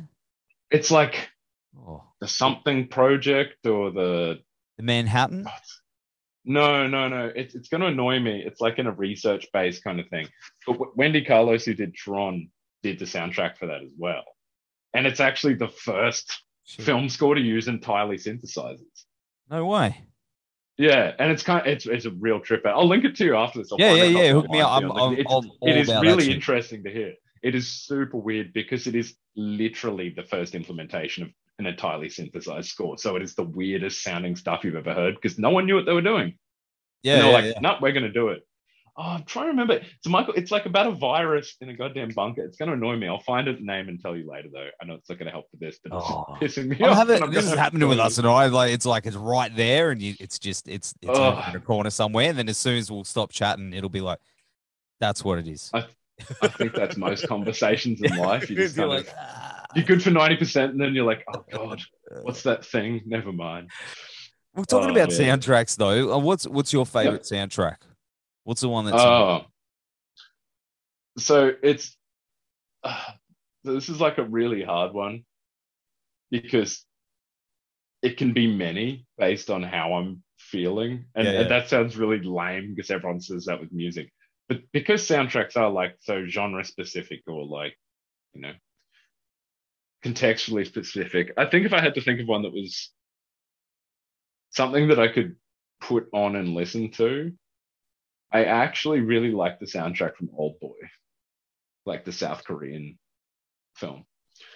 [0.71, 1.31] It's like
[1.77, 4.39] Oh, the something project or the
[4.77, 5.47] the Manhattan.
[6.45, 7.33] No, no, no.
[7.35, 8.43] It's it's going to annoy me.
[8.45, 10.29] It's like in a research based kind of thing.
[10.67, 12.49] But w- Wendy Carlos, who did Tron,
[12.85, 14.25] did the soundtrack for that as well.
[14.93, 16.85] And it's actually the first Shit.
[16.85, 19.05] film score to use entirely synthesizers.
[19.51, 20.05] No way.
[20.77, 22.77] Yeah, and it's kind of it's it's a real trip out.
[22.77, 23.73] I'll link it to you after this.
[23.73, 24.33] I'll Yeah, yeah, yeah.
[24.33, 24.71] Hook me up.
[24.71, 27.15] I'm, I'm, It's- I'm it is really interesting to hear.
[27.43, 32.69] It is super weird because it is literally the first implementation of an entirely synthesized
[32.69, 32.99] score.
[32.99, 35.87] So it is the weirdest sounding stuff you've ever heard because no one knew what
[35.87, 36.39] they were doing.
[37.03, 37.61] Yeah, and they're yeah, like, yeah.
[37.61, 38.47] no, we're going to do it.
[38.97, 39.75] Oh, I'm trying to remember.
[39.75, 40.35] It's Michael.
[40.37, 42.45] It's like about a virus in a goddamn bunker.
[42.45, 43.09] It's going to annoy me.
[43.09, 44.69] I'll find a name and tell you later, though.
[44.81, 46.37] I know it's not going to help with this, but it's Oh.
[46.41, 47.09] just pissing me I'm off.
[47.23, 48.47] I'm this is happening with us and I.
[48.47, 51.45] Like it's like it's right there, and you, it's just it's it's Ugh.
[51.51, 52.29] in a corner somewhere.
[52.31, 54.21] And then as soon as we'll stop chatting, it'll be like,
[55.01, 55.71] that's what it is.
[55.75, 55.87] I
[56.41, 58.49] I think that's most conversations in life.
[58.49, 61.45] You just You're of, "Ah." you're good for ninety percent, and then you're like, oh
[61.51, 61.83] god,
[62.23, 63.01] what's that thing?
[63.07, 63.71] Never mind.
[64.55, 65.41] We're talking Oh, about man.
[65.41, 66.15] soundtracks though.
[66.15, 67.79] Uh, What's what's your favorite soundtrack?
[68.45, 69.47] What's the one that's Oh,
[71.19, 71.97] so it's
[72.83, 73.03] uh,
[73.65, 75.25] this is like a really hard one
[76.31, 76.85] because
[78.03, 81.41] it can be many based on how I'm feeling, and, Yeah, yeah.
[81.41, 84.13] and that sounds really lame because everyone says that with music,
[84.49, 87.75] but because soundtracks are like so genre specific or like
[88.35, 88.53] you know
[90.05, 92.91] contextually specific, I think if I had to think of one that was
[94.51, 95.37] something that I could
[95.81, 97.33] put on and listen to,
[98.35, 100.75] I actually really like the soundtrack from Old Boy,
[101.87, 102.99] like the South Korean
[103.77, 104.05] film.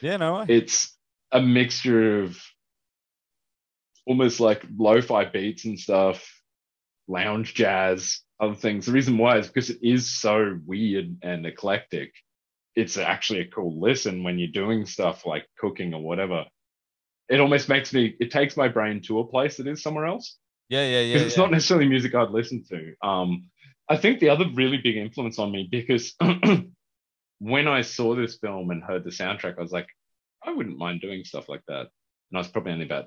[0.03, 0.47] yeah, no way.
[0.49, 0.97] It's
[1.31, 2.43] a mixture of
[4.05, 6.29] almost like lo-fi beats and stuff,
[7.07, 8.87] lounge jazz, other things.
[8.87, 12.13] The reason why is because it is so weird and eclectic.
[12.75, 16.47] It's actually a cool listen when you're doing stuff like cooking or whatever.
[17.29, 20.37] It almost makes me, it takes my brain to a place that is somewhere else
[20.69, 21.15] yeah, yeah, yeah.
[21.15, 21.45] because it's yeah.
[21.45, 22.95] not necessarily music I'd listen to.
[23.03, 23.47] Um,
[23.89, 26.15] I think the other really big influence on me because
[27.39, 29.89] when I saw this film and heard the soundtrack, I was like,
[30.45, 31.89] I wouldn't mind doing stuff like that.
[32.31, 33.07] And I was probably only about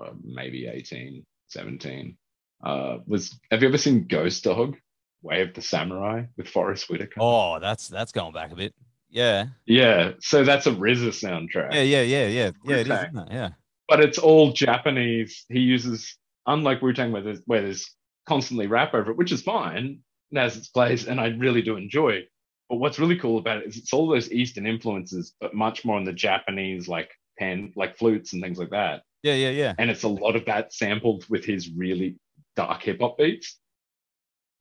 [0.00, 2.16] uh, maybe 18, 17.
[2.64, 4.76] Uh, was have you ever seen Ghost Dog,
[5.22, 7.20] Way of the Samurai with Forest Whitaker?
[7.20, 8.74] Oh, that's that's going back a bit.
[9.10, 9.46] Yeah.
[9.66, 11.74] Yeah, so that's a RZA soundtrack.
[11.74, 12.50] Yeah, yeah, yeah, yeah.
[12.64, 13.28] Yeah, it is, isn't it?
[13.32, 13.50] Yeah.
[13.88, 15.44] but it's all Japanese.
[15.48, 17.90] He uses, unlike Wu Tang, where there's, where there's
[18.26, 20.00] constantly rap over it, which is fine
[20.30, 22.22] and has its place, and I really do enjoy.
[22.68, 25.96] But what's really cool about it is it's all those Eastern influences, but much more
[25.96, 29.02] on the Japanese, like pan, like flutes and things like that.
[29.22, 29.74] Yeah, yeah, yeah.
[29.78, 32.16] And it's a lot of that sampled with his really
[32.56, 33.58] dark hip hop beats.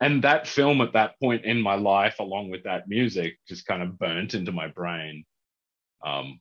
[0.01, 3.82] And that film at that point in my life, along with that music, just kind
[3.82, 5.24] of burnt into my brain.
[6.05, 6.39] Um,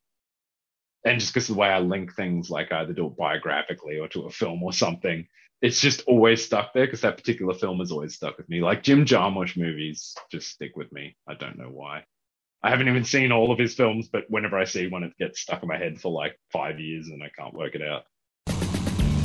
[1.04, 4.22] and just because the way I link things, like either do it biographically or to
[4.22, 5.26] a film or something,
[5.64, 8.60] it's just always stuck there because that particular film has always stuck with me.
[8.60, 11.16] Like Jim Jarmusch movies just stick with me.
[11.26, 12.04] I don't know why.
[12.62, 15.40] I haven't even seen all of his films, but whenever I see one, it gets
[15.40, 18.02] stuck in my head for like five years and I can't work it out.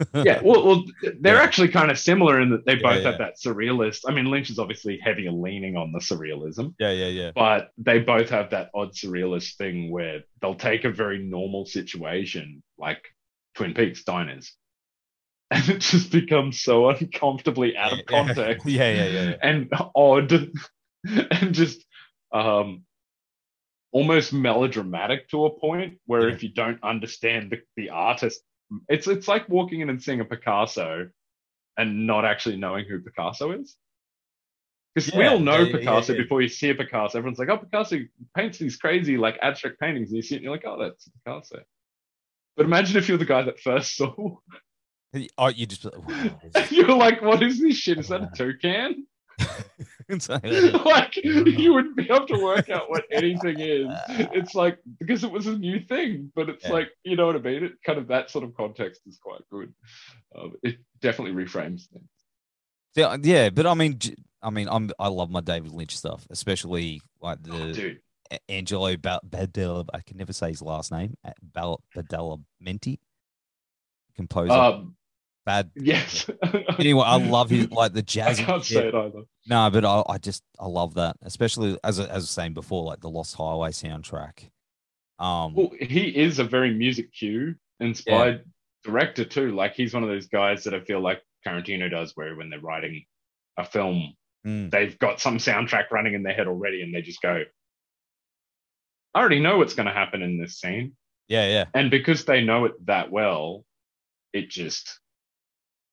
[0.14, 0.84] yeah, well, well
[1.20, 1.42] they're Yeah.
[1.42, 3.10] actually kind of similar in that they both yeah.
[3.10, 4.00] have that surrealist.
[4.06, 7.30] I mean, Lynch is obviously heavier leaning on the surrealism, Yeah, yeah, yeah.
[7.34, 12.62] but they both have that odd surrealist thing where they'll take a very normal situation
[12.78, 13.02] like
[13.54, 14.52] Twin Peaks diners,
[15.50, 19.22] and it just becomes so uncomfortably out of context Yeah, yeah, yeah.
[19.30, 19.36] yeah.
[19.42, 20.32] and odd
[21.04, 21.84] and just
[22.32, 22.84] um
[23.90, 26.34] almost melodramatic to a point where Yeah.
[26.34, 28.42] if you don't understand the, the artist
[28.88, 31.08] it's it's like walking in and seeing a picasso
[31.76, 33.76] and not actually knowing who picasso is
[34.94, 36.22] because we all know yeah, yeah, picasso yeah, yeah.
[36.24, 37.96] before you see a picasso everyone's like oh picasso
[38.36, 41.08] paints these crazy like abstract paintings and you see it and you're like oh that's
[41.24, 41.60] picasso
[42.56, 44.14] but imagine if you're the guy that first saw
[45.38, 45.84] Oh, you just.
[45.84, 46.40] Wow.
[46.70, 49.06] you're like what is this shit is that a toucan
[50.28, 50.42] like-
[50.84, 53.86] like you wouldn't be able to work out what anything is.
[54.08, 56.72] It's like because it was a new thing, but it's Yeah.
[56.72, 57.64] like you know what I mean.
[57.64, 59.72] It kind of that sort of context is quite good.
[60.36, 62.08] Um, it definitely reframes things.
[62.96, 63.98] yeah, yeah, but I mean,
[64.42, 67.98] I mean, I'm I love my David Lynch stuff, especially like the
[68.30, 69.86] Oh, Angelo ba- Badel.
[69.92, 71.14] I can never say his last name.
[71.42, 72.98] Bal- Badalamenti,
[74.16, 74.52] composer.
[74.52, 74.94] um,
[75.48, 75.70] Bad.
[75.76, 76.28] yes.
[76.78, 78.38] Anyway, I love his like the I jazz.
[78.38, 79.22] can't say it either.
[79.48, 82.52] No, but I, I just I love that, especially as I, as I was saying
[82.52, 84.50] before, like the Lost Highway soundtrack.
[85.18, 88.44] Um, Well, he is a very music cue inspired
[88.84, 89.52] director too.
[89.56, 92.60] Like he's one of those guys that I feel like Tarantino does, where when they're
[92.60, 93.04] writing
[93.56, 94.14] a film,
[94.46, 97.42] mm, they've got some soundtrack running in their head already, and they just go,
[99.14, 100.94] "I already know what's going to happen in this scene."
[101.26, 103.64] yeah, yeah, and because they know it that well,
[104.32, 105.00] it just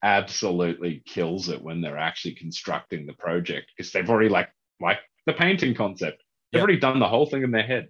[0.05, 4.49] absolutely kills it when they're actually constructing the project because they've already like
[4.79, 6.21] like the painting concept.
[6.51, 6.63] They've Yep.
[6.63, 7.89] already done the whole thing in their head.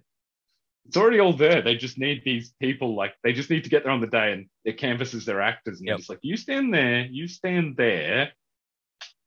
[0.86, 1.60] It's already all there.
[1.62, 4.32] They just need these people like they just need to get there on the day
[4.32, 5.98] and their canvases their actors and Yep.
[5.98, 8.32] they're like, you stand there, you stand there.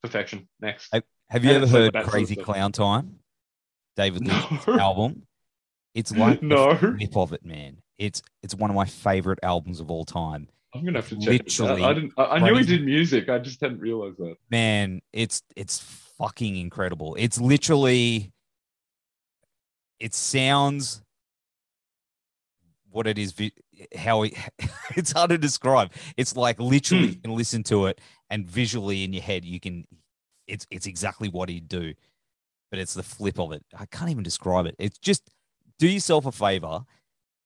[0.02, 0.48] Perfection.
[0.60, 0.94] Next.
[0.94, 2.36] I- Have you And ever heard that sort of Crazy.
[2.36, 3.20] Clown Time?
[3.96, 4.80] David Lynch's No.
[4.80, 5.28] album.
[5.94, 6.74] It's like No.
[6.74, 7.82] the flip of it, man.
[7.98, 10.50] It's it's one of my favorite albums of all time.
[10.74, 11.46] I'm gonna have to check.
[11.46, 14.36] Literally I didn't I, I knew he did music, I just hadn't realized that.
[14.52, 15.80] Man, it's it's
[16.18, 17.16] fucking incredible.
[17.20, 18.32] It's literally
[20.00, 21.02] it sounds
[22.92, 23.34] what it is,
[23.96, 24.34] how it,
[24.96, 25.92] it's hard to describe.
[26.18, 27.14] It's like literally Hmm.
[27.14, 29.86] you can listen to it and visually in your head you can.
[30.48, 31.94] It's it's exactly what he'd do,
[32.72, 33.64] but it's the flip of it.
[33.78, 34.76] I can't even describe it.
[34.80, 35.30] It's just
[35.78, 36.82] do yourself a favor,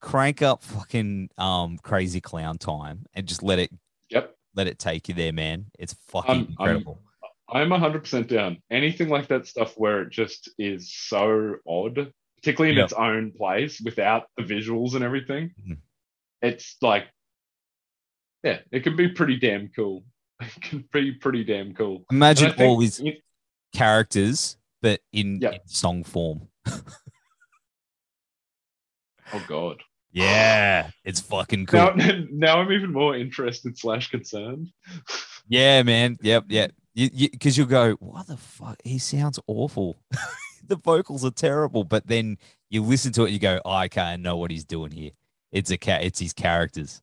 [0.03, 3.71] crank up fucking um crazy clown time and just let it
[4.09, 4.35] Yep.
[4.53, 5.67] let it take you there, man.
[5.79, 7.01] It's fucking I'm- I'm- incredible.
[7.49, 8.61] I'm 100% down.
[8.71, 12.83] Anything like that stuff where it just is so odd, particularly in Yep.
[12.85, 15.51] its own place without the visuals and everything.
[15.65, 15.77] Mhm.
[16.41, 17.07] It's like,
[18.43, 20.03] yeah, it can be pretty damn cool.
[20.41, 22.05] It can be pretty damn cool.
[22.11, 23.21] Imagine all these you-
[23.73, 25.53] characters, but in, Yep.
[25.53, 26.49] in song form.
[29.33, 29.81] oh god.
[30.13, 31.95] Yeah, it's fucking cool.
[31.95, 34.69] Now, now I'm even more interested slash concerned.
[35.47, 36.17] Yeah, man.
[36.21, 36.71] Yep, yep.
[36.93, 38.77] You because you, will go, what the fuck?
[38.83, 39.95] He sounds awful.
[40.67, 42.37] the vocals are terrible, but then
[42.69, 45.11] you listen to it, and you go, oh, can't know what he's doing here.
[45.51, 46.03] It's a cat.
[46.03, 47.01] It's his characters.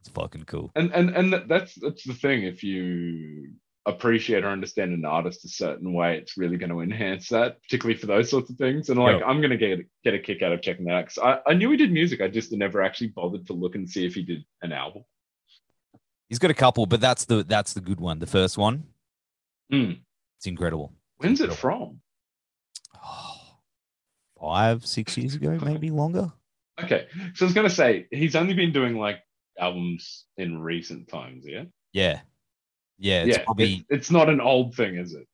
[0.00, 0.70] It's fucking cool.
[0.76, 2.42] and and and that's that's the thing.
[2.42, 3.52] If you
[3.86, 7.98] appreciate or understand an artist a certain way, it's really going to enhance that, particularly
[7.98, 8.88] for those sorts of things.
[8.88, 9.26] And like, Yeah.
[9.26, 11.54] I'm going to get get a kick out of checking that out because I, I
[11.54, 12.20] knew he did music.
[12.20, 15.04] I just never actually bothered to look and see if he did an album.
[16.28, 18.18] He's got a couple, but that's the that's the good one.
[18.18, 18.84] The first one,
[19.70, 19.92] Hmm.
[20.38, 20.92] it's incredible.
[21.18, 22.00] When's it from?
[23.04, 23.36] Oh,
[24.40, 26.32] five, six years ago, maybe longer.
[26.82, 29.20] Okay, so I was going to say he's only been doing like
[29.60, 31.44] albums in recent times.
[31.46, 32.20] Yeah, Yeah,
[32.98, 33.24] yeah.
[33.24, 33.44] It's yeah.
[33.44, 35.26] probably It's, it's not an old thing, is it?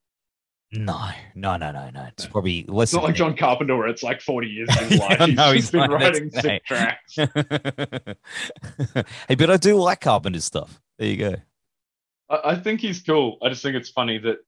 [0.73, 2.05] no, no, no, no, no.
[2.05, 2.91] It's probably less.
[2.91, 5.19] It's not like John Carpenter where it's like 40 years of his life.
[5.19, 7.17] He's just he's been writing sick tracks.
[7.17, 7.35] hey,
[9.37, 10.81] but I do like Carpenter's stuff.
[10.99, 11.35] There you go.
[12.29, 13.39] I, I think he's cool.
[13.43, 14.39] I just think it's funny that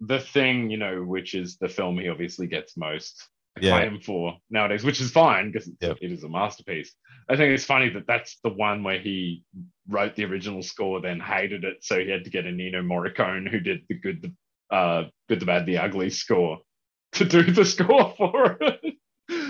[0.00, 3.28] the thing, you know, which is the film he obviously gets most
[3.60, 3.76] Yeah.
[3.76, 5.98] acclaim for nowadays, which is fine because Yep.
[6.00, 6.94] it is a masterpiece.
[7.28, 9.44] I think it's funny that that's the one where he
[9.88, 13.60] wrote the original score, then hated it, so he had to get Ennio Morricone who
[13.60, 16.60] did the good, the uh, good, the bad, the ugly score
[17.12, 18.94] to do the score for it.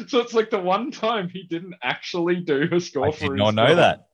[0.09, 3.39] So it's like the one time he didn't actually do a score I for did
[3.39, 3.77] not know film.
[3.77, 4.09] that.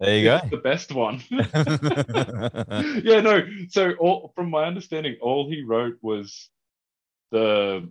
[0.00, 1.22] There you It's the best one.
[3.04, 3.46] yeah, no.
[3.68, 6.50] So, all, from my understanding, all he wrote was
[7.30, 7.90] the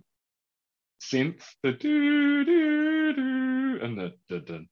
[1.00, 4.68] synth, the do do do, and the dun dun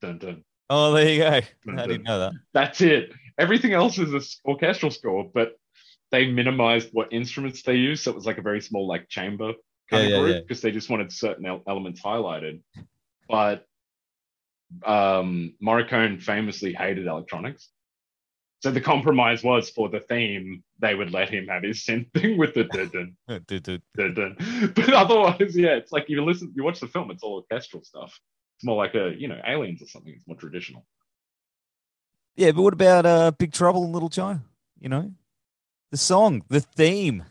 [0.00, 0.44] dun dun.
[0.70, 1.28] oh, there you go.
[1.28, 2.32] I didn't know that.
[2.52, 3.12] That's it.
[3.38, 5.52] Everything else is a s- orchestral score, but
[6.10, 9.52] they minimized what instruments they used, so it was like a very small, like chamber
[9.90, 10.40] kind Yeah, of yeah, group yeah.
[10.40, 12.60] because they just wanted certain elements highlighted.
[13.28, 13.66] But
[14.84, 17.68] um, Morricone famously hated electronics.
[18.62, 22.38] So the compromise was for the theme, they would let him have his synth thing
[22.38, 22.90] with the dun
[23.28, 23.82] dun Dude, dude.
[23.96, 24.72] dun dun.
[24.74, 28.18] But otherwise, yeah, it's like you listen, you watch the film, it's all orchestral stuff.
[28.56, 30.12] It's more like a, you know, aliens or something.
[30.16, 30.86] It's more traditional.
[32.36, 34.42] Yeah, but what about uh, Big Trouble in Little China?
[34.80, 35.12] You know,
[35.90, 37.24] the song, the theme.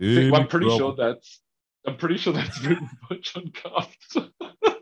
[0.00, 0.78] I'm pretty Trouble.
[0.78, 1.40] sure that's,
[1.86, 4.32] I'm pretty sure that's written by John Carpenter.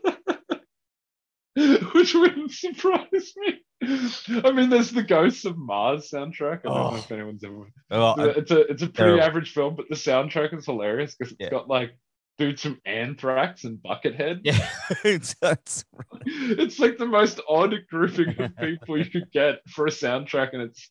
[1.93, 3.59] Which wouldn't surprise me.
[4.43, 6.59] I mean, there's the Ghosts of Mars soundtrack.
[6.59, 6.95] I don't know Oh.
[6.95, 9.21] if anyone's ever Oh, it's a it's a pretty Terrible.
[9.23, 11.49] average film, but the soundtrack is hilarious because it's Yeah.
[11.49, 11.91] got like
[12.39, 14.39] dudes from Anthrax and Buckethead.
[14.43, 14.67] yeah,
[15.03, 15.85] it's, it's
[16.25, 20.61] It's like the most odd grouping of people you could get for a soundtrack, and
[20.63, 20.89] it's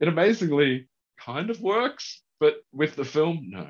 [0.00, 0.88] it amazingly
[1.20, 3.68] kind of works, but with the film, no.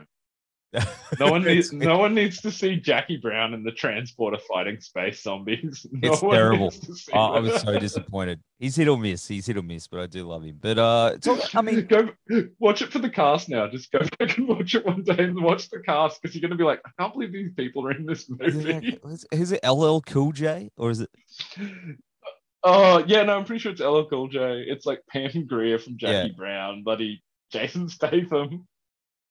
[1.20, 5.22] No one needs no one needs to see Jackie Brown and the transporter fighting space
[5.22, 5.86] zombies.
[5.92, 6.70] No It's terrible.
[6.70, 8.40] needs to see Oh, I was so disappointed.
[8.58, 9.28] He's hit or miss.
[9.28, 10.58] He's hit or miss, but I do love him.
[10.60, 12.08] But uh, it's all, I mean, go
[12.58, 13.68] watch it for the cast now.
[13.68, 16.50] Just go back and watch it one day and watch the cast because you're going
[16.50, 18.98] to be like, I can't believe these people are in this is movie.
[19.02, 21.10] it, is- it LL Cool J or is it?
[22.62, 24.64] Oh yeah, no, I'm pretty sure it's LL Cool J.
[24.66, 26.34] It's like Pam Grier from Jackie Yeah.
[26.36, 27.22] Brown, buddy.
[27.52, 28.66] Jason Statham.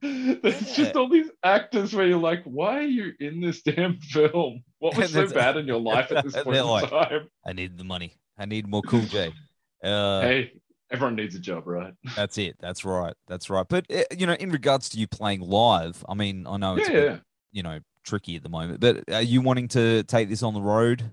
[0.04, 0.84] There's Yeah.
[0.84, 4.64] just all these actors where you're like, why are you in this damn film?
[4.80, 7.30] What was so bad in your life at this point in like- time?
[7.46, 8.16] I need the money.
[8.38, 9.32] I need more Cool J.
[9.84, 10.52] Uh, hey,
[10.92, 11.94] everyone needs a job, right?
[12.16, 12.56] That's it.
[12.62, 13.14] That's right.
[13.28, 13.66] That's right.
[13.68, 16.88] But uh, you know, in regards to you playing live, I mean, I know it's
[16.88, 17.18] Yeah, bit, yeah.
[17.52, 20.62] you know tricky at the moment, but are you wanting to take this on the
[20.62, 21.12] road?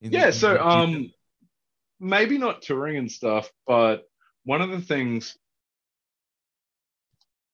[0.00, 1.12] the- Yeah, in so the um
[2.00, 4.02] maybe not touring and stuff, but
[4.44, 5.36] one of the things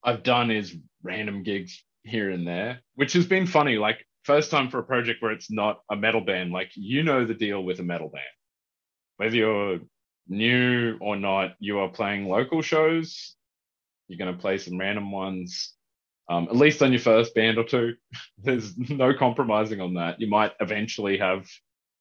[0.05, 3.77] I've done is random gigs here and there, which has been funny.
[3.77, 7.25] Like first time for a project where it's not a metal band, like you know
[7.25, 8.25] the deal with a metal band.
[9.17, 9.79] Whether you're
[10.29, 13.37] new or not, you are playing local shows.
[14.09, 15.75] You're going to play some random ones.
[16.29, 17.95] Um, at least on your first band or two,
[18.39, 20.21] there's no compromising on that.
[20.21, 21.47] You might eventually have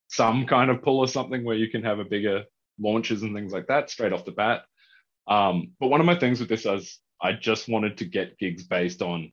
[0.08, 2.43] some kind of pull or something where you can have a bigger
[2.80, 4.64] launches and things like that straight off the bat.
[5.28, 8.63] Um, but one of my things with this is I just wanted to get gigs
[8.63, 9.32] based on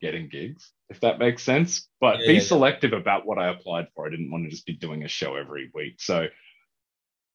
[0.00, 2.40] getting gigs, if that makes sense, but Yeah, be yeah, yeah.
[2.40, 4.06] selective about what I applied for.
[4.06, 6.00] I didn't want to just be doing a show every week.
[6.00, 6.26] So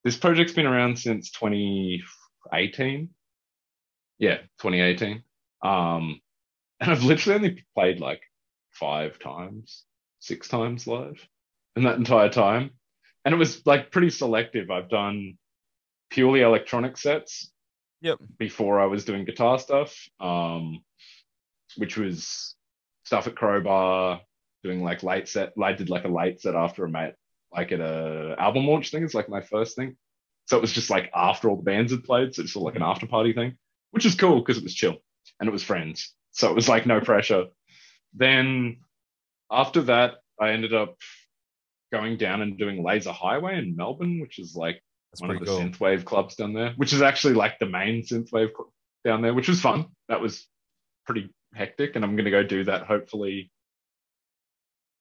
[0.04, 3.10] this project's been around since 2018.
[4.20, 5.24] Yeah, 2018.
[5.64, 6.22] Um,
[6.80, 8.22] and I've literally only played like
[8.72, 9.84] five times,
[10.20, 11.28] six times live
[11.76, 12.72] in that entire time.
[13.26, 14.72] And it was like pretty selective.
[14.72, 15.38] I've done
[16.10, 17.52] purely electronic sets
[18.02, 18.20] Yep.
[18.38, 20.82] before I was doing guitar stuff, um,
[21.78, 22.56] which was
[23.04, 24.22] stuff at Crowbar,
[24.64, 25.54] doing like late set.
[25.62, 27.14] I did like a late set after a mate,
[27.52, 29.04] like at a album launch thing.
[29.04, 29.98] It's like my first thing.
[30.46, 32.34] So it was just like after all the bands had played.
[32.34, 33.58] So it's sort of like an after party thing,
[33.92, 34.98] which is cool because it was chill
[35.40, 36.14] and it was friends.
[36.32, 37.46] So it was like no pressure.
[38.14, 38.78] Then
[39.52, 40.98] after that, I ended up
[41.92, 44.82] going down and doing Laser Highway in Melbourne, which is like
[45.12, 45.60] That's one of the cool.
[45.60, 48.70] synthwave clubs down there, which is actually like the main synthwave club
[49.04, 49.86] down there, which was fun.
[50.08, 50.48] That was
[51.06, 52.84] pretty hectic, and I'm going to go do that.
[52.84, 53.52] Hopefully,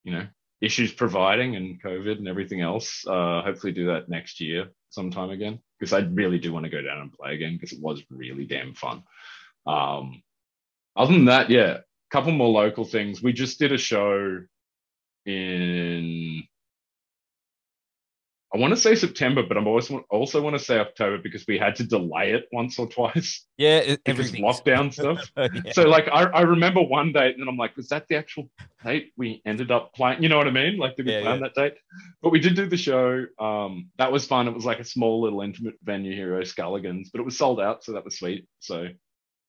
[0.04, 0.26] you know,
[0.61, 3.04] issues providing and COVID and everything else.
[3.06, 6.82] Uh, hopefully, do that next year sometime again because I really do want to go
[6.82, 9.02] down and play again because it was really damn fun.
[9.66, 10.22] Um,
[10.96, 13.22] other than that, yeah, a couple more local things.
[13.22, 14.40] We just did a show
[15.26, 16.42] in
[18.55, 21.59] I want to say September, but I'm also also want to say October because we
[21.59, 25.30] had to delay it once or twice Yeah, it, because lockdown stuff.
[25.36, 25.72] yeah.
[25.72, 28.49] So like I, I remember one date and then I'm like, was that the actual
[28.84, 30.22] date we ended up playing?
[30.22, 30.78] You know what I mean?
[30.78, 31.74] Like did we Yeah, plan that date?
[32.22, 33.26] But we did do the show.
[33.38, 34.49] Um, that was fun.
[34.49, 37.84] It was like a small little intimate venue here, O'Sculligan's, but it was sold out,
[37.84, 38.46] so that was sweet.
[38.61, 38.88] So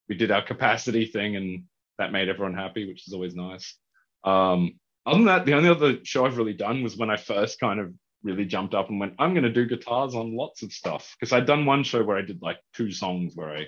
[0.09, 1.63] we did our capacity thing and
[1.99, 3.77] that made everyone happy, which is always nice.
[4.25, 7.61] Um, other than that, the only other show I've really done was when I first
[7.61, 7.93] kind of
[8.23, 11.15] really jumped up and went, I'm going to do guitars on lots of stuff.
[11.19, 13.67] Because I'd done one show where I did like two songs where I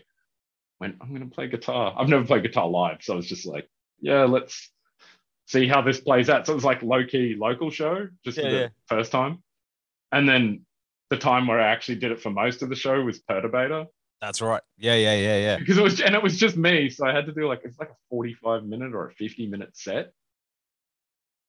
[0.80, 1.96] went, I'm going to play guitar.
[1.98, 2.98] I've never played guitar live.
[3.02, 4.72] So I was just like, yeah, let's
[5.48, 6.46] see how this plays out.
[6.46, 8.68] So it was like low key local show just for the yeah.
[8.88, 9.44] first time.
[10.12, 10.66] And then
[11.12, 13.86] the time where I actually did it for most of the show was Perturbator
[14.22, 14.62] That's right.
[14.78, 15.58] Yeah, yeah, yeah, yeah.
[15.58, 17.78] because it was and it was just me so i had to do like it's
[17.78, 20.14] like a 45 minute or a 50 minute set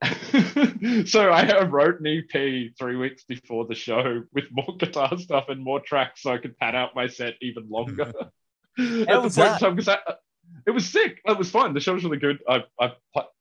[1.07, 5.63] so I wrote an EP three weeks before the show with more guitar stuff and
[5.63, 8.03] more tracks, so I could pad out my set even longer.
[8.79, 9.61] At the was point in that?
[9.61, 10.15] time, 'cause I-
[10.67, 11.21] it was sick.
[11.25, 11.73] It was fun.
[11.75, 12.39] The show was really good.
[12.49, 12.93] I, I,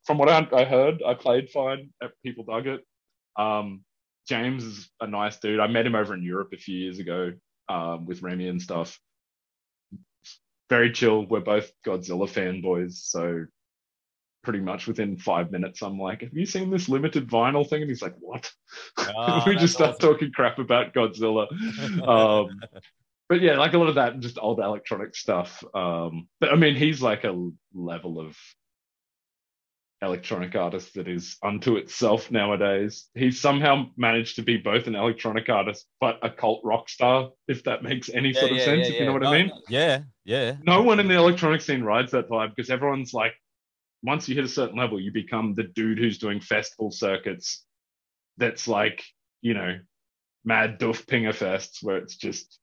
[0.05, 1.89] from what I, I heard, I played fine.
[2.23, 2.85] People dug it.
[3.37, 3.83] Um,
[4.27, 5.59] James is a nice dude.
[5.59, 7.33] I met him over in Europe a few years ago
[7.69, 8.97] um, with Remy and stuff.
[10.69, 11.25] Very chill.
[11.25, 13.45] We're both Godzilla fanboys, so
[14.43, 17.89] pretty much within five minutes, I'm like, "Have you seen this limited vinyl thing?" And
[17.89, 18.51] he's like, "What?"
[19.05, 19.99] Ah, we just start awesome.
[19.99, 21.47] talking crap about Godzilla.
[22.07, 22.63] Um,
[23.29, 25.63] but yeah, like a lot of that, just old electronic stuff.
[25.75, 28.37] Um, but I mean, he's like a level of
[30.01, 33.07] electronic artist that is unto itself nowadays.
[33.13, 37.63] He's somehow managed to be both an electronic artist but a cult rock star, if
[37.65, 39.31] that makes any Yeah, sort of yeah, sense, yeah, if you know what No, I
[39.43, 39.47] mean.
[39.47, 40.57] no, Yeah, yeah.
[40.63, 43.33] No one in the electronic scene rides that vibe because everyone's like,
[44.03, 47.63] once you hit a certain level, you become the dude who's doing festival circuits.
[48.37, 49.03] That's like,
[49.41, 49.79] you know,
[50.43, 52.59] mad doof pinger fests where it's just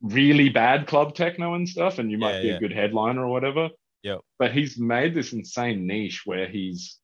[0.00, 2.56] really bad club techno and stuff, and you might Yeah, be yeah.
[2.56, 3.68] a good headliner or whatever.
[4.02, 4.16] Yeah.
[4.38, 6.98] But he's made this insane niche where he's,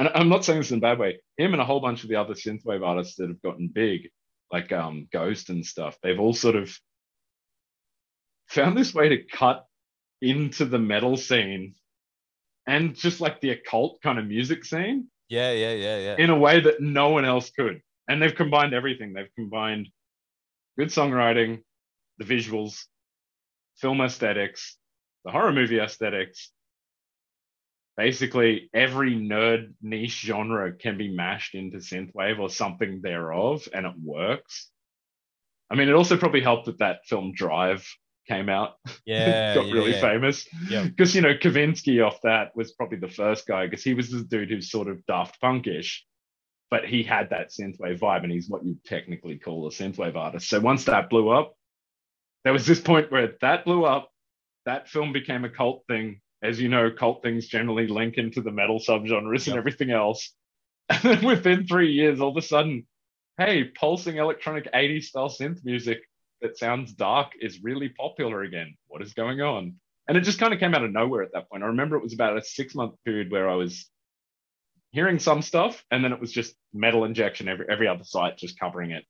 [0.00, 1.20] and I'm not saying this in a bad way.
[1.36, 4.10] Him and a whole bunch of the other synthwave artists that have gotten big,
[4.50, 6.76] like um, Ghost and stuff, they've all sort of
[8.48, 9.67] found this way to cut
[10.20, 11.74] into the metal scene
[12.66, 16.16] and just like the occult kind of music scene Yeah, yeah, yeah, yeah.
[16.18, 17.80] in a way that no one else could.
[18.08, 19.12] And they've combined everything.
[19.12, 19.88] They've combined
[20.78, 21.62] good songwriting,
[22.18, 22.84] the visuals,
[23.76, 24.76] film aesthetics,
[25.24, 26.50] the horror movie aesthetics.
[27.96, 33.94] Basically, every nerd niche genre can be mashed into synthwave or something thereof, and it
[34.02, 34.70] works.
[35.70, 37.86] I mean, it also probably helped that that film Drive
[38.28, 38.74] came out
[39.06, 40.00] Yeah, got yeah, really yeah.
[40.00, 40.46] famous.
[40.68, 40.84] Yeah.
[40.84, 44.22] Because you know, Kavinsky off that was probably the first guy because he was the
[44.24, 46.00] dude who's sort of Daft Punkish,
[46.70, 50.48] but he had that synthwave vibe, and he's what you technically call a synthwave artist.
[50.48, 51.54] So once that blew up,
[52.44, 54.10] there was this point where that blew up.
[54.66, 56.20] That film became a cult thing.
[56.42, 59.48] As you know, cult things generally link into the metal subgenres Yep.
[59.48, 60.32] and everything else.
[60.90, 62.86] And then within three years, all of a sudden,
[63.38, 65.98] hey, pulsing electronic 80s style synth music
[66.42, 68.76] that sounds dark is really popular again.
[68.86, 69.74] What is going on?
[70.06, 71.62] And it just kind of came out of nowhere at that point.
[71.62, 73.90] I remember it was about a six month period where I was
[74.90, 78.58] hearing some stuff, and then it was just metal injection every every other site just
[78.58, 79.04] covering it.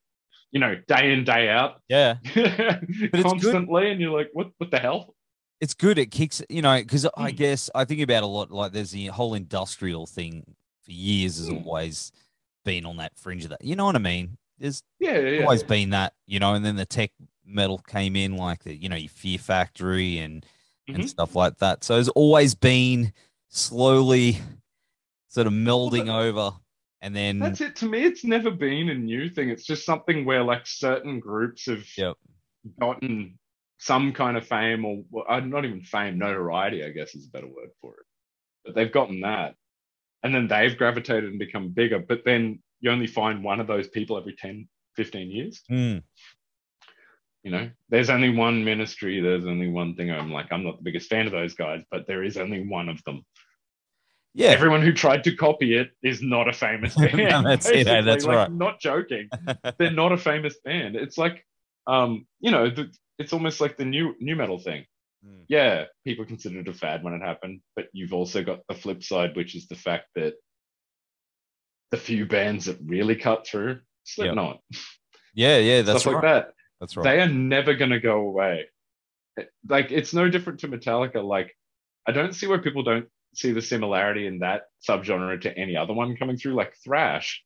[0.50, 2.16] You know, day in day out, Yeah.
[3.22, 5.14] constantly, and you're like, what what the hell?
[5.60, 5.98] It's good.
[5.98, 7.36] It kicks, you know, because I Mm.
[7.36, 10.44] guess I think about a lot like there's the whole industrial thing
[10.84, 11.64] for years has Mm.
[11.66, 12.12] always
[12.64, 13.64] been on that fringe of that.
[13.64, 14.38] You know what I mean?
[14.58, 17.12] There's Yeah, yeah, always been that, you know, and then the tech
[17.44, 20.44] metal came in like the, you know, your Fear Factory and
[20.94, 21.08] and Mhm.
[21.08, 21.84] stuff like that.
[21.84, 23.12] So it's always been
[23.48, 24.38] slowly
[25.28, 26.56] sort of melding over
[27.02, 27.76] and then That's it.
[27.76, 29.50] To me, it's never been a new thing.
[29.50, 32.16] It's just something where like certain groups have Yep.
[32.80, 33.38] gotten
[33.78, 37.30] some kind of fame or well, uh, not even fame, notoriety, I guess is a
[37.30, 38.06] better word for it.
[38.64, 39.54] But they've gotten that.
[40.22, 42.00] And then they've gravitated and become bigger.
[42.00, 45.62] But then you only find one of those people every 10, 15 years.
[45.70, 46.02] Mm,
[47.44, 50.10] You know, there's only one ministry, there's only one thing.
[50.10, 52.88] I'm like, I'm not the biggest fan of those guys, but there is only one
[52.88, 53.24] of them.
[54.34, 54.50] yeah.
[54.50, 57.16] Everyone who tried to copy it is not a famous band.
[57.16, 58.52] No, that's it, that's like, right.
[58.52, 59.28] Not joking.
[59.78, 60.96] They're not a famous band.
[60.96, 61.44] It's like,
[61.86, 64.84] um, you know, the, it's almost like the new nu metal thing.
[65.26, 65.44] Mm.
[65.48, 69.02] Yeah, people considered it a fad when it happened, but you've also got the flip
[69.02, 70.34] side, which is the fact that
[71.90, 74.60] the few bands that really cut through, Slipknot,
[75.34, 76.24] yeah, yeah, that's stuff right.
[76.24, 77.04] like that, That's right.
[77.04, 78.66] they are never going to go away.
[79.68, 81.22] Like it's no different to Metallica.
[81.24, 81.54] Like
[82.06, 85.92] I don't see where people don't see the similarity in that subgenre to any other
[85.92, 87.44] one coming through, like thrash.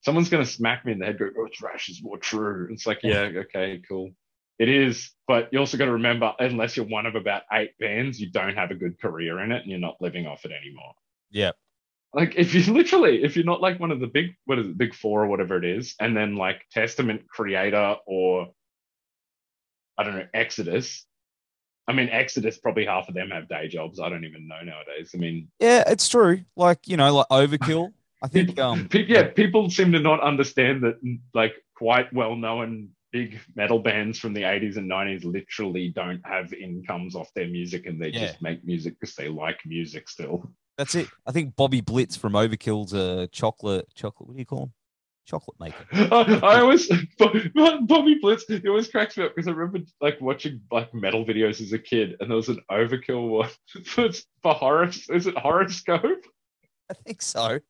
[0.00, 2.86] Someone's going to smack me in the head, go, "Oh, thrash is more true." It's
[2.86, 4.10] like, yeah, okay, cool.
[4.58, 8.20] It is, but you also got to remember, unless you're one of about eight bands,
[8.20, 10.92] you don't have a good career in it, and you're not living off it anymore.
[11.30, 11.52] yeah.
[12.14, 14.78] Like if you literally, if you're not like one of the big, what is it,
[14.78, 18.48] big four or whatever it is, and then like Testament Kreator or
[19.98, 21.04] I don't know, Exodus.
[21.88, 23.98] I mean, Exodus probably half of them have day jobs.
[24.00, 25.10] I don't even know nowadays.
[25.14, 26.42] I mean, Yeah, it's true.
[26.56, 27.92] Like, you know, like overkill.
[28.22, 30.96] I think um yeah, people seem to not understand that
[31.34, 37.14] like quite well-known big metal bands from the 80s and 90s literally don't have incomes
[37.14, 38.20] off their music, and they Yeah.
[38.26, 40.50] just make music because they like music still.
[40.78, 41.08] That's it.
[41.26, 44.72] I think Bobby Blitz from Overkill's a chocolate chocolate what do you call him?
[45.24, 45.86] Chocolate maker.
[45.92, 48.44] I, I always Bobby Blitz.
[48.48, 51.78] It always cracks me up because I remember like watching like metal videos as a
[51.78, 53.48] kid, and there was an Overkill one
[53.84, 54.08] for,
[54.42, 54.88] for horror.
[54.88, 56.22] Is it Horrorscope?
[56.90, 57.60] I think so.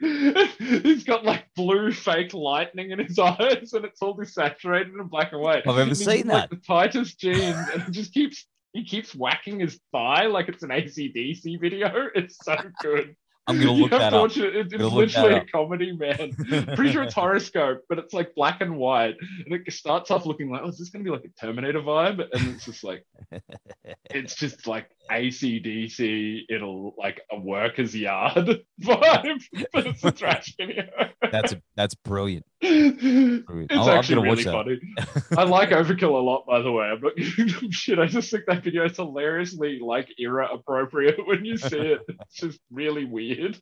[0.00, 5.32] He's got like blue fake lightning in his eyes, and it's all desaturated in black
[5.32, 5.66] and white.
[5.66, 6.50] I've never And seen got, like, that.
[6.50, 10.70] the tightest jeans, and he just keeps he keeps whacking his thigh like it's an
[10.70, 12.08] ACDC video.
[12.14, 13.16] It's so good.
[13.46, 14.30] I'm gonna look have that up.
[14.36, 14.36] it.
[14.44, 16.32] It- It's Gonna look that literally a comedy, man.
[16.76, 19.16] Pretty sure it's Horrorscope, but it's like black and white,
[19.46, 22.20] and it starts off looking like, oh, is this gonna be like a Terminator vibe?
[22.34, 23.06] And it's just like,
[24.10, 26.42] it's just like ACDC.
[26.50, 29.40] It'll like a worker's yard vibe,
[29.72, 30.84] but it's a trash video.
[31.32, 32.44] That's that's brilliant.
[32.60, 34.80] It's I'll- actually really funny.
[35.36, 36.86] I like Overkill a lot, by the way.
[36.86, 37.98] I'm not giving them shit.
[37.98, 42.00] I just think that video is hilariously like era appropriate when you see it.
[42.08, 43.58] It's just really weird.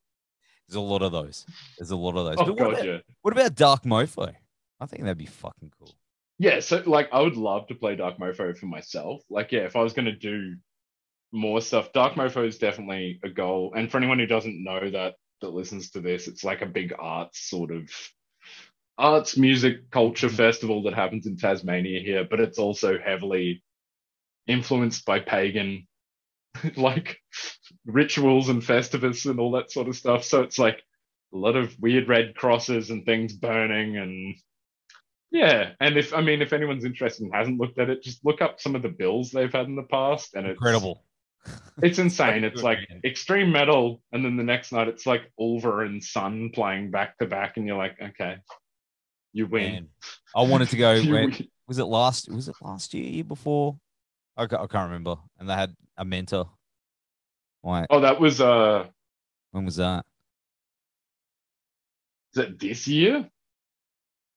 [0.68, 1.46] There's a lot of those.
[1.78, 2.36] There's a lot of those.
[2.38, 2.98] Oh But what, god, about, yeah.
[3.22, 4.32] what about Dark Mofo?
[4.80, 5.94] I think that'd be fucking cool.
[6.38, 9.22] Yeah, so like I would love to play Dark Mofo for myself.
[9.30, 10.56] Like, yeah, if I was gonna do
[11.32, 13.72] more stuff, Dark Mofo is definitely a goal.
[13.76, 16.92] And for anyone who doesn't know that that listens to this, it's like a big
[16.98, 17.88] arts sort of
[18.98, 23.62] arts music culture festival that happens in Tasmania here, but it's also heavily
[24.46, 25.86] influenced by pagan
[26.76, 27.18] like
[27.84, 30.24] rituals and festivus and all that sort of stuff.
[30.24, 30.82] So it's like
[31.34, 34.36] a lot of weird red crosses and things burning and
[35.30, 38.40] yeah, and if I mean if anyone's interested and hasn't looked at it, just look
[38.40, 41.02] up some of the bills they've had in the past, and it's Incredible.
[41.82, 42.42] It's insane.
[42.42, 46.90] It's like extreme metal, and then the next night it's like Ulver and Sunn playing
[46.90, 48.36] back to back, and you're like, okay,
[49.36, 49.72] you win.
[49.72, 49.88] Man,
[50.34, 50.94] I wanted to go.
[51.02, 51.48] When- win.
[51.68, 52.30] was it last?
[52.30, 53.04] Was it last year?
[53.04, 53.78] Year before?
[54.36, 55.16] I, I can't remember.
[55.38, 56.48] And they had Amenta.
[57.62, 57.86] Why?
[57.90, 58.86] Oh, that was uh,
[59.52, 60.04] When was that?
[62.34, 63.28] is that this year?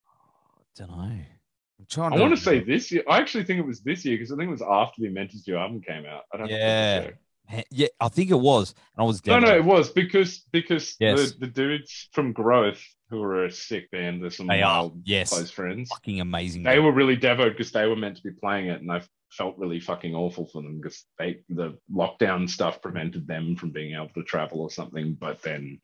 [0.07, 0.95] I don't know.
[0.95, 2.13] I'm trying.
[2.13, 3.03] I to want to say this year.
[3.09, 5.47] I actually think it was this year because I think it was after the Amenta's
[5.47, 6.23] new album came out.
[6.33, 7.09] I don't Yeah.
[7.71, 8.75] Yeah, I think it was.
[8.95, 11.31] And I was No, no, it was because because Yes.
[11.31, 15.29] the, the dudes from Growth who are a sick band, there's some They are, yes.
[15.29, 15.89] close friends.
[15.89, 16.63] fucking amazing.
[16.63, 19.01] They were really devoed because they were meant to be playing it, and I
[19.31, 23.95] felt really fucking awful for them because they the lockdown stuff prevented them from being
[23.95, 25.13] able to travel or something.
[25.19, 25.79] But then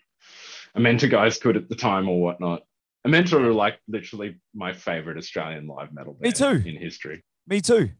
[0.78, 2.64] Amenta guys could at the time or whatnot.
[3.06, 6.24] Amenta are like literally my favorite Australian live metal band.
[6.24, 6.68] Me too.
[6.70, 7.24] in history.
[7.48, 7.92] Me too.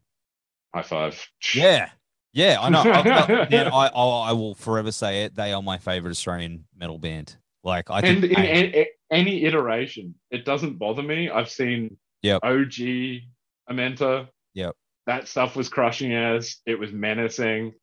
[0.74, 1.28] High five.
[1.54, 1.90] Yeah.
[2.32, 2.82] Yeah, I know.
[2.82, 3.00] I,
[3.72, 5.34] I, I I will forever say it.
[5.34, 7.36] They are my favorite Australian metal band.
[7.66, 11.28] Like I and think in Pain- a- a- any iteration, it doesn't bother me.
[11.28, 12.44] I've seen Yep.
[12.44, 13.22] OG
[13.68, 14.28] Amenta.
[14.54, 14.74] Yep.
[15.06, 17.74] That stuff was crushing as it was menacing.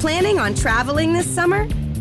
[0.00, 1.66] Planning on traveling this summer?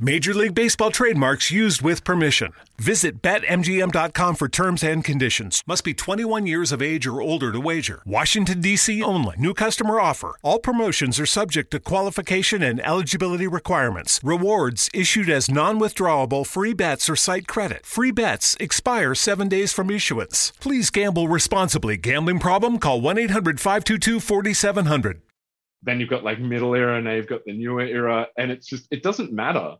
[0.00, 2.52] Major League Baseball trademarks used with permission.
[2.78, 5.64] Visit BetMGM.com for terms and conditions.
[5.66, 8.00] Must be 21 years of age or older to wager.
[8.06, 9.02] Washington, D.C.
[9.02, 9.34] only.
[9.38, 10.36] New customer offer.
[10.44, 14.20] All promotions are subject to qualification and eligibility requirements.
[14.22, 17.84] Rewards issued as non withdrawable free bets or site credit.
[17.84, 20.52] Free bets expire seven days from issuance.
[20.60, 21.96] Please gamble responsibly.
[21.96, 22.78] Gambling problem?
[22.78, 25.22] Call 1 800 522 4700.
[25.82, 28.86] Then you've got like middle era, now you've got the newer era, and it's just
[28.92, 29.74] it doesn't matter.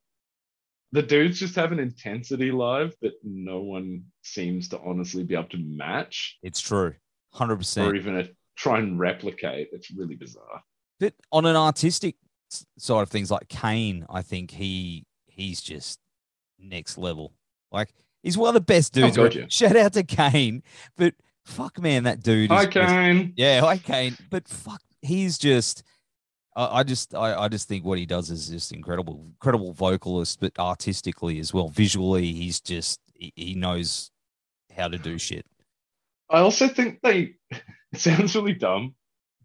[0.93, 5.49] The dudes just have an intensity live that no one seems to honestly be able
[5.51, 6.95] to match it's true,
[7.33, 9.69] hundred percent, or even a, try and replicate.
[9.73, 10.63] It's really bizarre.
[10.99, 12.17] But on an artistic
[12.79, 15.99] side of things, like Cain, I think he he's just
[16.59, 17.35] next level.
[17.71, 19.17] Like he's one of the best Oh, dudes.
[19.17, 19.51] gotcha.
[19.51, 20.63] Shout out to Cain,
[20.97, 21.15] but
[21.45, 22.51] fuck, man, that dude.
[22.51, 23.35] Is Hi, just- Cain.
[23.37, 24.17] Yeah, hi Cain.
[24.31, 25.83] But fuck, he's just.
[26.59, 30.41] I I just, I, I just think what he does is just incredible, incredible vocalist,
[30.41, 31.69] but artistically as well.
[31.69, 34.11] Visually, he's just, he, he knows
[34.77, 35.47] how to do shit.
[36.31, 38.95] I also think they it sounds really dumb,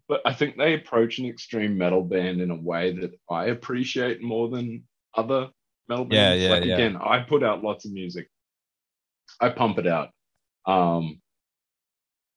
[0.08, 4.22] but I think they approach an extreme metal band in a way that I appreciate
[4.22, 4.84] more than
[5.14, 5.50] other
[5.88, 6.42] metal Yeah, bands.
[6.44, 6.74] yeah, like yeah.
[6.74, 8.28] again, I put out lots of music.
[9.40, 10.10] I pump it out.
[10.66, 11.20] Um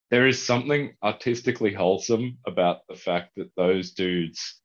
[0.09, 4.61] there is something artistically wholesome about the fact that those dudes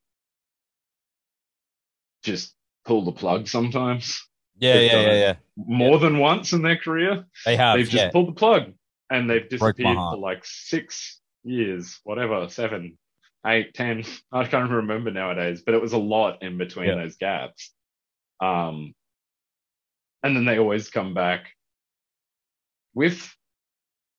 [2.23, 2.55] just
[2.85, 4.25] pull the plug sometimes
[4.57, 5.35] Yeah, They've yeah, yeah, yeah.
[5.55, 7.77] more than once in their career They have.
[7.77, 8.11] they've just yeah.
[8.11, 8.73] pulled the plug
[9.09, 12.97] and they've disappeared for like six years, whatever, seven,
[13.45, 14.03] eight, ten.
[14.31, 16.95] I can't remember nowadays, but it was a lot in between Yeah.
[16.95, 17.71] those gaps.
[18.41, 18.93] Um,
[20.23, 21.47] and then they always come back
[22.93, 23.33] with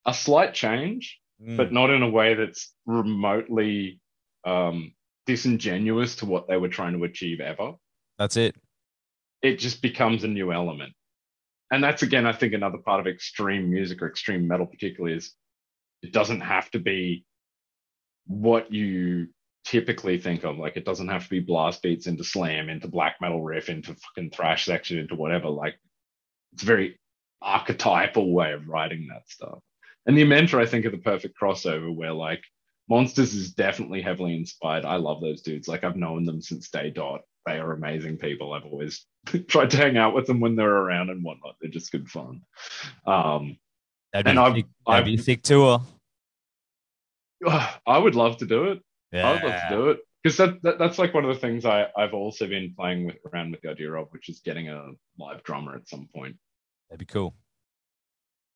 [0.06, 4.00] a slight change, Mm, but not in a way that's remotely
[4.44, 4.94] um,
[5.26, 7.72] disingenuous to what they were trying to achieve ever
[8.18, 8.56] that's it.
[9.44, 10.94] it just becomes a new element.
[11.70, 15.34] And that's again, I think another part of extreme music or extreme metal, particularly, is
[16.02, 17.26] it doesn't have to be
[18.26, 19.28] what you
[19.64, 20.56] typically think of.
[20.56, 23.94] Like, it doesn't have to be blast beats into slam, into black metal riff, into
[23.94, 25.48] fucking thrash section, into whatever.
[25.48, 25.74] Like,
[26.54, 26.98] it's a very
[27.42, 29.58] archetypal way of writing that stuff.
[30.06, 32.42] And the Amenta, I think, are the perfect crossover where, like,
[32.88, 34.86] Monsters is definitely heavily inspired.
[34.86, 35.68] I love those dudes.
[35.68, 37.22] Like, I've known them since day dot.
[37.46, 38.52] They are amazing people.
[38.52, 39.04] I've always
[39.48, 41.56] tried to hang out with them when they're around and whatnot.
[41.60, 42.40] They're just good fun.
[43.06, 43.58] Um,
[44.12, 45.82] That'd be, and I've- thick, that'd be a I've- thick tour.
[47.46, 48.80] I would love to do it.
[49.12, 49.28] Yeah.
[49.28, 51.64] I would love to do it because that, that that's like one of the things
[51.64, 54.90] I I've also been playing with around with the idea of, which is getting a
[55.18, 56.36] live drummer at some point.
[56.88, 57.34] That'd be cool.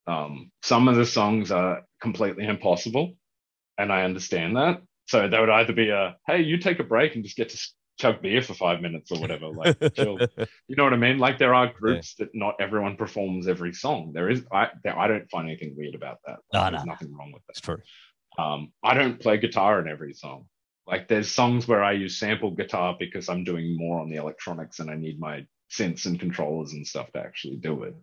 [0.07, 3.13] Um, some of the songs are completely impossible,
[3.77, 4.81] and I understand that.
[5.07, 7.69] So that would either be a hey, you take a break and just get to
[7.99, 10.19] chug beer for five minutes or whatever, like chill.
[10.69, 11.19] You know what I mean?
[11.19, 14.13] Like there are groups that not everyone performs every song.
[14.15, 16.39] There is I there, I don't find anything weird about that.
[16.53, 16.93] Like, no, there's no.
[16.93, 17.65] nothing wrong with It's that.
[17.65, 17.83] true.
[18.39, 20.47] Um, I don't play guitar in every song.
[20.87, 24.79] Like there's songs where I use sample guitar because I'm doing more on the electronics
[24.81, 27.95] and I need my synths and controllers and stuff to actually do it.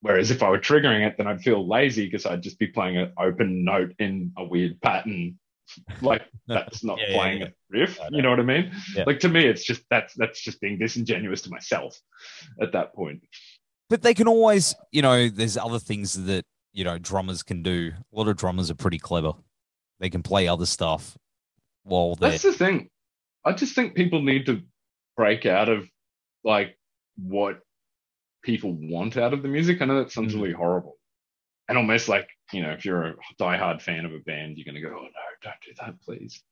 [0.00, 2.96] Whereas if I were triggering it, then I'd feel lazy because I'd just be playing
[2.98, 5.38] an open note in a weird pattern.
[6.00, 7.46] Like that's not Yeah, yeah, playing yeah.
[7.46, 7.98] a riff.
[8.10, 8.72] You know what I mean?
[8.94, 9.04] Yeah.
[9.06, 11.98] Like to me, it's just that's that's just being disingenuous to myself
[12.60, 13.22] at that point.
[13.88, 17.92] But they can always, you know, there's other things that, you know, drummers can do.
[18.12, 19.32] A lot of drummers are pretty clever.
[20.00, 21.16] They can play other stuff
[21.84, 22.30] while they're.
[22.30, 22.88] That's the thing.
[23.44, 24.62] I just think people need to
[25.16, 25.88] break out of
[26.42, 26.76] like
[27.16, 27.60] what
[28.42, 29.80] people want out of the music.
[29.80, 30.42] I know that sounds Mm.
[30.42, 30.96] really horrible.
[31.68, 34.74] And almost like, you know, if you're a diehard fan of a band, you're going
[34.74, 35.08] to go, oh no,
[35.42, 36.42] don't do that, please.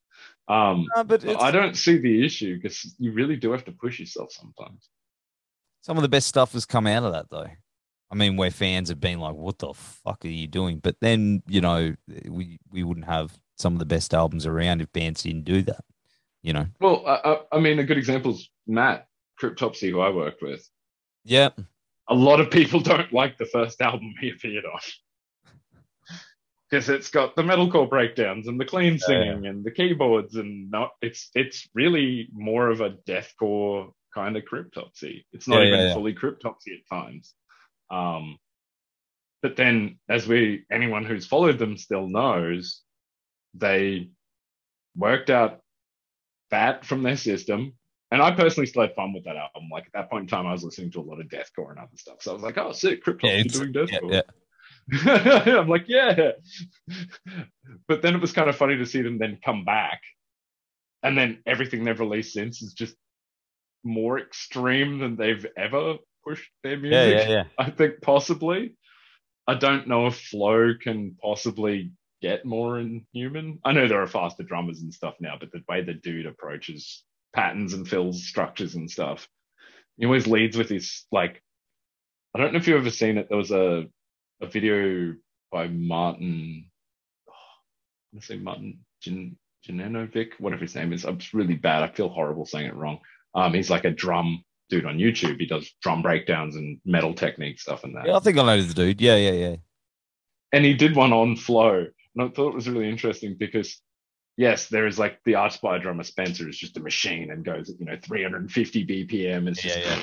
[0.48, 3.72] Um, No, but but I don't see the issue because you really do have to
[3.72, 4.88] push yourself sometimes.
[5.80, 7.48] some of the best stuff has come out of that though.
[8.10, 11.42] I mean, where fans have been like, "What the fuck are you doing?" But then
[11.48, 11.94] you know,
[12.28, 15.84] we we wouldn't have some of the best albums around if bands didn't do that.
[16.42, 16.66] You know.
[16.80, 19.08] Well, I, I, I mean, a good example is Matt
[19.40, 20.68] Cryptopsy, who I worked with.
[21.24, 21.48] Yeah.
[22.08, 24.78] a lot of people don't like the first album he appeared on
[26.70, 30.90] because it's got the metalcore breakdowns and the clean singing and the keyboards and not
[31.02, 35.86] it's it's really more of a deathcore kind of cryptopsy it's not Yeah, even yeah,
[35.88, 35.94] yeah.
[35.94, 37.34] fully cryptopsy at times
[37.90, 38.38] um
[39.42, 42.80] but then as we anyone who's followed them still knows
[43.54, 44.08] they
[44.96, 45.60] worked out
[46.50, 47.74] that from their system
[48.10, 49.68] and I personally still had fun with that album.
[49.72, 51.80] Like at that point in time, I was listening to a lot of deathcore and
[51.80, 52.18] other stuff.
[52.20, 53.04] So I was like, "Oh, sick!
[53.04, 54.22] Cryptopsy Yeah, doing yeah, deathcore."
[55.06, 56.32] I'm like, yeah.
[57.88, 60.00] But then it was kind of funny to see them then come back.
[61.02, 62.94] And then everything they've released since is just
[63.82, 66.92] more extreme than they've ever pushed their music.
[66.92, 67.44] Yeah, yeah, yeah.
[67.58, 68.76] I think possibly.
[69.46, 73.58] I don't know if Flo can possibly get more inhuman.
[73.64, 77.04] I know there are faster drummers and stuff now, but the way the dude approaches
[77.34, 79.28] patterns and fills structures and stuff,
[79.98, 81.42] he always leads with this like
[82.34, 83.28] I don't know if you've ever seen it.
[83.28, 83.84] There was a
[84.40, 85.14] a video
[85.50, 86.70] by Martin.
[87.28, 91.04] Oh, I want to say Martin Jan, Janenovic, whatever his name is.
[91.04, 91.82] I'm really bad.
[91.82, 93.00] I feel horrible saying it wrong.
[93.34, 95.40] Um, he's like a drum dude on YouTube.
[95.40, 98.06] He does drum breakdowns and metal technique stuff and that.
[98.06, 99.00] Yeah, I think I know the dude.
[99.00, 99.56] Yeah, yeah, yeah.
[100.52, 103.80] And he did one on Flo, and I thought it was really interesting because
[104.36, 107.78] yes, there is like the Archspire drummer Spencer is just a machine and goes at
[107.80, 109.48] you know 350 BPM.
[109.48, 110.00] It's just Yeah,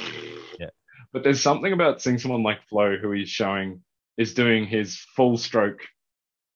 [0.59, 0.69] Yeah.
[1.13, 3.81] But there's something about seeing someone like Flo who he's showing
[4.17, 5.81] is doing his full stroke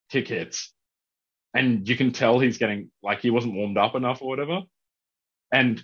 [0.09, 0.73] kick hits.
[1.53, 4.61] And you can tell he's getting like he wasn't warmed up enough or whatever.
[5.53, 5.81] And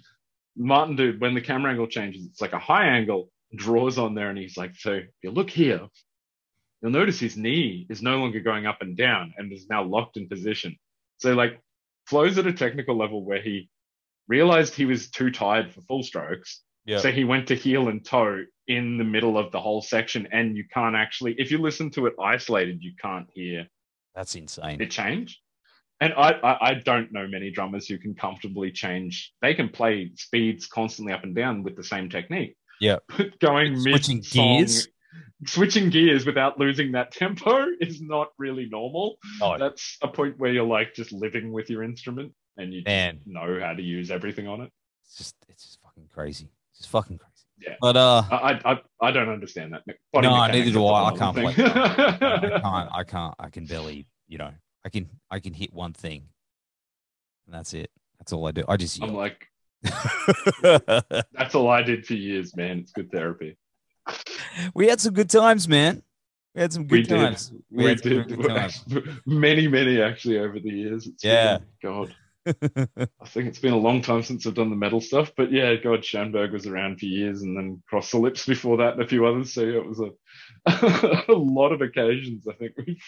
[0.55, 4.29] Martin dude, when the camera angle changes, it's like a high angle, draws on there,
[4.29, 5.87] and he's like, so if you look here,
[6.81, 10.17] you'll notice his knee is no longer going up and down and is now locked
[10.17, 10.75] in position.
[11.19, 11.61] So like
[12.05, 13.69] Flo's at a technical level where he
[14.27, 16.61] realized he was too tired for full strokes.
[16.85, 16.99] Yeah.
[16.99, 20.55] So he went to heel and toe in the middle of the whole section, and
[20.55, 23.67] you can't actually, if you listen to it isolated, you can't hear
[24.15, 24.81] That's insane.
[24.81, 25.39] it change.
[25.99, 29.31] And I, I, I don't know many drummers who can comfortably change.
[29.41, 32.55] They can play speeds constantly up and down with the same technique.
[32.79, 32.97] Yeah.
[33.17, 34.87] But going Switching gears?
[35.45, 39.17] switching gears without losing that tempo is not really normal.
[39.39, 39.57] No.
[39.57, 43.19] That's a point where you're like just living with your instrument and you Man.
[43.25, 44.71] know how to use everything on it.
[45.05, 46.49] It's just it's just fucking crazy.
[46.81, 47.29] It's fucking crazy.
[47.59, 47.75] Yeah.
[47.79, 49.83] But uh I, I, I- don't understand that.
[50.11, 51.09] Body No, neither do I.
[51.11, 54.49] I can't play- I can't I can't I can barely, you know,
[54.83, 56.23] I can I can hit one thing.
[57.45, 57.91] And that's it.
[58.17, 58.63] That's all I do.
[58.67, 59.45] I just I'm like,
[60.63, 62.79] that's all I did for years, man.
[62.79, 63.57] It's good therapy.
[64.73, 66.01] we had some good times, man.
[66.55, 67.09] We had some good we did.
[67.15, 67.53] times.
[67.69, 68.27] We, had did.
[68.47, 68.83] times.
[69.27, 71.05] many, many actually over the years.
[71.07, 71.59] It's Yeah.
[71.59, 72.15] been- God.
[72.47, 75.75] I think it's been a long time since I've done the metal stuff, but yeah,
[75.75, 79.07] God, Schoenberg was around for years, and then Cross the Lips before that, and a
[79.07, 79.53] few others.
[79.53, 82.47] So yeah, it was a, a lot of occasions.
[82.47, 83.03] I think we've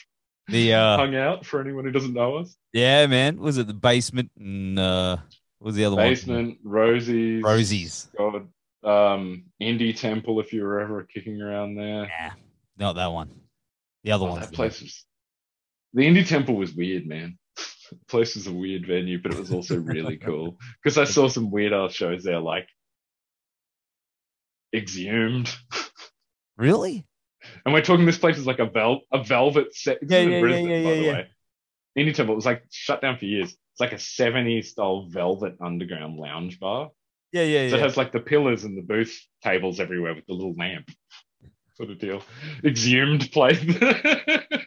[0.50, 2.56] the uh hung out for anyone who doesn't know us.
[2.74, 3.38] yeah, man.
[3.38, 5.18] Was it the basement and uh
[5.60, 6.10] what was the other one?
[6.10, 7.42] Basement, Rosie's?
[7.42, 8.10] Rosie's.
[8.18, 8.50] God,
[8.84, 12.02] um, Indie Temple, if you were ever kicking around there.
[12.08, 12.32] Nah,
[12.78, 13.30] not that one.
[14.04, 14.42] The other Oh, one.
[14.42, 15.06] that place was
[15.94, 17.38] the Indie Temple was weird, man.
[17.90, 21.28] The place was a weird venue, but it was also really cool because I saw
[21.28, 22.68] some weird ass shows there, like
[24.74, 25.54] Exhumed.
[26.58, 27.06] Really?
[27.66, 30.00] And we're talking this place is like a vel- a velvet set.
[30.02, 31.14] Yeah, yeah, yeah, Brisbane, yeah, by yeah, the yeah.
[31.14, 31.28] way.
[31.98, 33.52] Indie Temple was like shut down for years.
[33.52, 36.90] It's like a 70s style velvet underground lounge bar.
[37.32, 40.34] Yeah, yeah, So it has like the pillars and the booth tables everywhere with the
[40.34, 40.90] little lamp
[41.76, 42.22] sort of deal.
[42.64, 43.60] Exhumed place.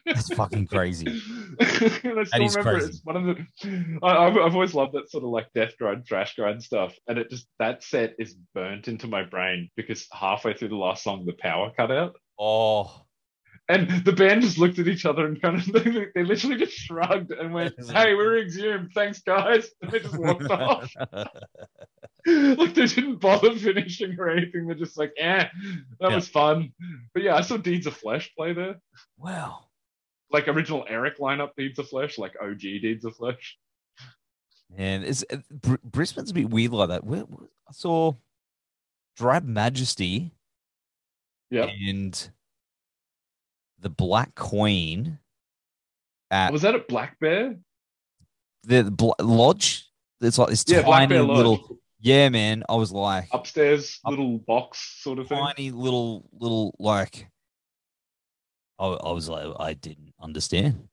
[0.04, 1.20] That's fucking crazy.
[2.04, 2.86] and I still is remember crazy.
[2.88, 3.98] it's one of the.
[4.02, 7.18] I, I've, I've always loved that sort of like death grind, thrash grind stuff, and
[7.18, 11.24] it just that set is burnt into my brain because halfway through the last song,
[11.26, 13.02] the power cut out, Oh.
[13.68, 16.72] and the band just looked at each other and kind of they, they literally just
[16.76, 20.92] shrugged and went, "Hey, we're exhumed, thanks guys," and they just walked off.
[22.26, 24.66] like they didn't bother finishing or anything.
[24.66, 25.44] They're just like, "Eh,
[26.00, 26.14] that Yeah.
[26.16, 26.72] was fun."
[27.14, 28.80] But yeah, I saw Deeds of Flesh play there.
[29.16, 29.65] wow.
[30.30, 33.56] Like original Eric lineup Deeds of Flesh, like OG Deeds of Flesh.
[34.76, 37.04] And it's uh, Br- Brisbane's a bit weird like that.
[37.04, 38.14] Where, where- I saw
[39.16, 40.32] Drab Majesty
[41.50, 41.66] Yeah.
[41.66, 42.30] and
[43.78, 45.18] the Black Queen
[46.30, 47.56] at Was that at Black Bear?
[48.64, 49.88] the, the Bla- lodge.
[50.20, 51.78] It's like this Yeah, tiny little.
[52.00, 52.64] Yeah, man.
[52.68, 55.38] I was like Upstairs, Up- little box sort of thing.
[55.38, 57.28] tiny little little like.
[58.78, 60.88] I, I was like, I didn't understand.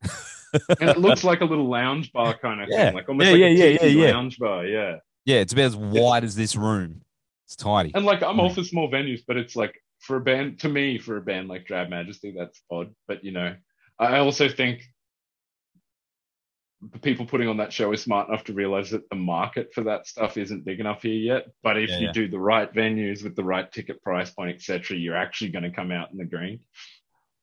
[0.79, 2.85] and it looks like a little lounge bar kind of Yeah.
[2.87, 4.11] thing, like almost Yeah, like yeah, a yeah, yeah, yeah.
[4.13, 4.65] lounge bar.
[4.65, 4.95] Yeah.
[5.25, 7.01] yeah, it's about as wide as this room.
[7.45, 7.91] It's tiny.
[7.93, 10.97] And like I'm all for small venues, but it's like for a band to me,
[10.97, 12.93] for a band like Drab Majesty, that's odd.
[13.07, 13.55] But you know,
[13.99, 14.83] I also think
[16.91, 19.83] the people putting on that show are smart enough to realize that the market for
[19.85, 21.45] that stuff isn't big enough here yet.
[21.63, 22.11] But if Yeah, you yeah.
[22.11, 25.71] do the right venues with the right ticket price point, etc., you're actually going to
[25.71, 26.59] come out in the green.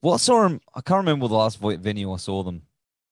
[0.03, 0.61] Well, I saw him.
[0.75, 2.63] I can't remember the last venue I saw them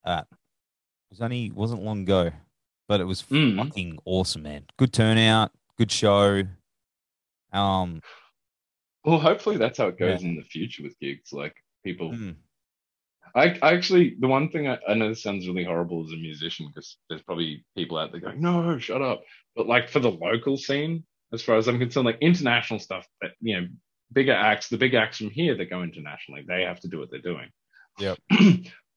[0.04, 0.26] at.
[0.30, 2.30] It was only wasn't long ago,
[2.86, 3.56] but it was Mm.
[3.56, 4.66] fucking awesome, man.
[4.76, 6.42] Good turnout, good show.
[7.52, 8.02] Um,
[9.04, 11.32] Well, hopefully that's how it goes in the future with gigs.
[11.32, 12.36] Like people mm,
[13.34, 16.16] I, I actually, the one thing I, I know this sounds really horrible as a
[16.16, 19.22] musician because there's probably people out there going, no, shut up.
[19.54, 23.32] But like for the local scene, as far as I'm concerned, like international stuff that,
[23.40, 23.68] you know,
[24.12, 27.10] bigger acts, the big acts from here that go internationally, they have to do what
[27.10, 27.48] they're doing.
[27.98, 28.14] Yeah.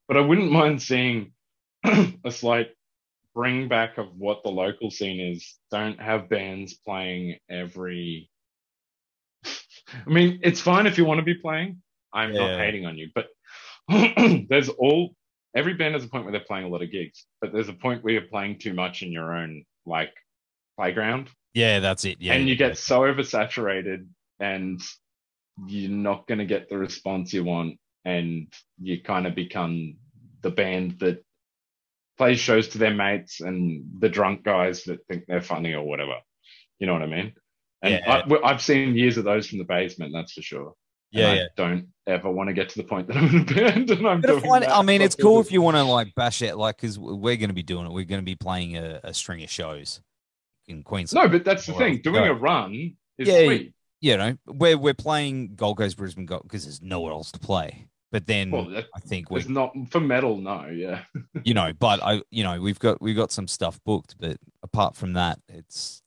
[0.08, 1.34] but I wouldn't mind seeing
[1.84, 2.70] a slight
[3.34, 5.56] bring back of what the local scene is.
[5.72, 8.30] Don't have bands playing every.
[9.46, 11.82] I mean, it's fine if you want to be playing.
[12.14, 12.48] I'm Yeah.
[12.48, 13.28] not hating on you, but
[14.50, 15.16] there's all
[15.56, 17.74] every band has a point where they're playing a lot of gigs, but there's a
[17.74, 20.14] point where you're playing too much in your own like
[20.78, 22.18] playground, yeah, that's it.
[22.22, 24.08] Yeah, and you yeah, get so oversaturated,
[24.40, 24.82] and
[25.68, 28.48] you're not going to get the response you want, and
[28.82, 29.96] you kind of become
[30.42, 31.24] the band that
[32.18, 36.16] plays shows to their mates and the drunk guys that think they're funny or whatever.
[36.80, 37.34] You know what I mean?
[37.82, 38.24] And Yeah.
[38.30, 40.74] I, i've seen years of those from the basement, that's for sure.
[41.14, 43.46] And yeah, I don't ever want to get to the point that I'm in a
[43.46, 44.72] band and I'm But doing that.
[44.72, 47.50] I mean, it's cool if you want to like bash it, like, because we're going
[47.50, 47.92] to be doing it.
[47.92, 50.02] We're going to be playing a, a string of shows
[50.68, 51.26] in Queensland.
[51.26, 52.02] No, but that's the thing.
[52.02, 52.32] Doing go.
[52.32, 53.74] a run is Yeah, sweet.
[54.02, 57.88] You know, we're we're playing Gold Coast, Brisbane, because there's nowhere else to play.
[58.12, 61.04] But then Well, I think it's not for metal, no, yeah.
[61.46, 64.98] you know, but I, you know, we've got we've got some stuff booked, but apart
[64.98, 66.02] from that, it's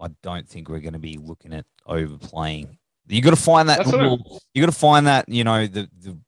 [0.00, 2.78] I don't think we're going to be looking at overplaying.
[3.06, 6.18] You got to find that little, you got to find that you know the the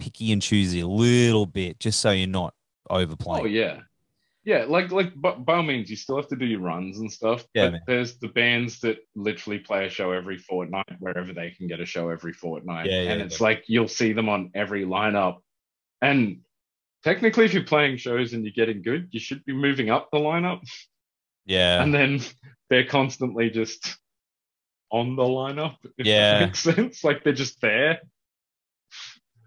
[0.00, 2.52] picky and choosy a little bit, just so you're not
[2.88, 3.44] overplaying.
[3.44, 3.80] Oh yeah,
[4.44, 4.64] yeah.
[4.68, 7.44] Like like by, by all means, you still have to do your runs and stuff.
[7.54, 11.66] Yeah, but there's the bands that literally play a show every fortnight, wherever they can
[11.68, 12.86] get a show every fortnight.
[12.86, 13.44] Yeah, yeah, and it's yeah.
[13.46, 15.38] like you'll see them on every lineup.
[16.02, 16.40] And
[17.04, 20.18] technically, if you're playing shows and you're getting good, you should be moving up the
[20.18, 20.60] lineup.
[21.46, 22.20] yeah, And then
[22.70, 23.96] they're constantly just
[24.90, 25.76] on the lineup.
[25.98, 26.38] If Yeah.
[26.40, 27.04] that makes sense.
[27.04, 28.00] Like they're just there.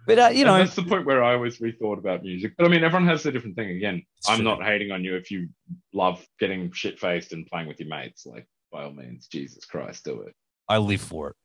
[0.08, 2.54] But uh, you And know, that's the point where I always rethought about music.
[2.58, 3.70] But I mean, everyone has a different thing.
[3.70, 4.46] Again, I'm true.
[4.46, 5.50] not hating on you if you
[5.94, 8.26] love getting shit faced and playing with your mates.
[8.26, 10.34] Like, by all means, Jesus Christ, do it.
[10.68, 11.36] I live for it.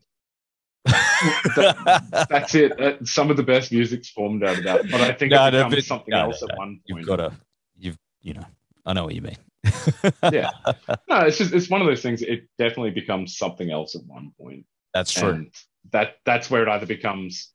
[1.56, 2.80] That- That's it.
[2.80, 4.90] Uh, some of the best music's formed out of that.
[4.90, 6.59] But I think No, it no, becomes but- something no, else no, at no.
[6.59, 7.32] one You've got to,
[7.76, 8.46] you've, you know,
[8.86, 9.36] I know what you mean.
[10.32, 10.50] Yeah.
[11.09, 12.22] No, it's just it's one of those things.
[12.22, 14.64] It definitely becomes something else at one point.
[14.94, 15.28] that's true.
[15.30, 15.54] and
[15.92, 17.50] that that's where it either becomes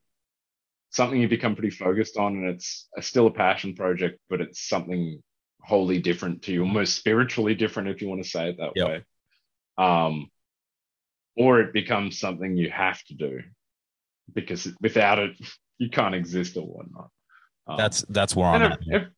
[0.94, 4.68] something you become pretty focused on and it's a, still a passion project but it's
[4.68, 5.20] something
[5.60, 8.88] wholly different to you almost spiritually different if you want to say it that Yep.
[8.88, 9.04] way
[9.78, 10.30] um
[11.36, 13.40] or it becomes something you have to do
[14.34, 15.32] because without it
[15.78, 17.08] you can't exist or whatnot
[17.66, 18.78] Um, that's that's where I'm at.
[18.86, 19.08] if- if-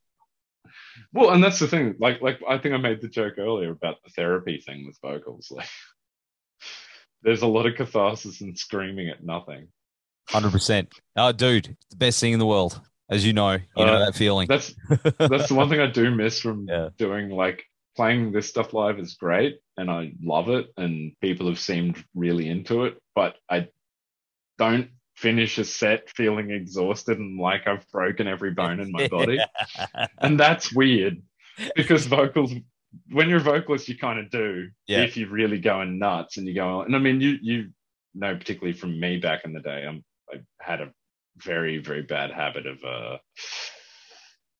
[1.12, 3.96] well and that's the thing like like i think i made the joke earlier about
[4.02, 5.68] the therapy thing with vocals like
[7.22, 9.68] there's a lot of catharsis in screaming at nothing
[10.28, 10.92] Hundred percent.
[11.16, 12.80] Oh, dude, it's the best thing in the world,
[13.10, 13.52] as you know.
[13.52, 14.48] You know Uh, that feeling.
[14.48, 14.74] that's
[15.18, 16.88] that's the one thing i do miss from Yeah.
[16.98, 17.62] doing like
[17.96, 22.46] playing this stuff live is great and i love it and people have seemed really
[22.48, 23.68] into it but i
[24.58, 29.38] don't finish a set feeling exhausted and like i've broken every bone in my body
[30.18, 31.22] and that's weird
[31.74, 32.52] because vocals
[33.10, 35.02] when you're a vocalist you kind of do Yeah.
[35.04, 37.70] if you're really going nuts and you go and i mean you you
[38.14, 40.90] know particularly from me back in the day i'm i had a
[41.38, 43.18] very very bad habit of uh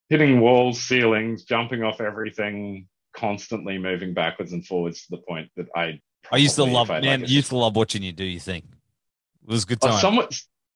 [0.09, 5.67] hitting walls ceilings jumping off everything constantly moving backwards and forwards to the point that
[5.75, 5.99] i
[6.29, 7.03] I used to love, man.
[7.21, 8.63] like, used to love watching you do your thing.
[8.63, 9.99] It was a good Oh, time.
[10.01, 10.27] someone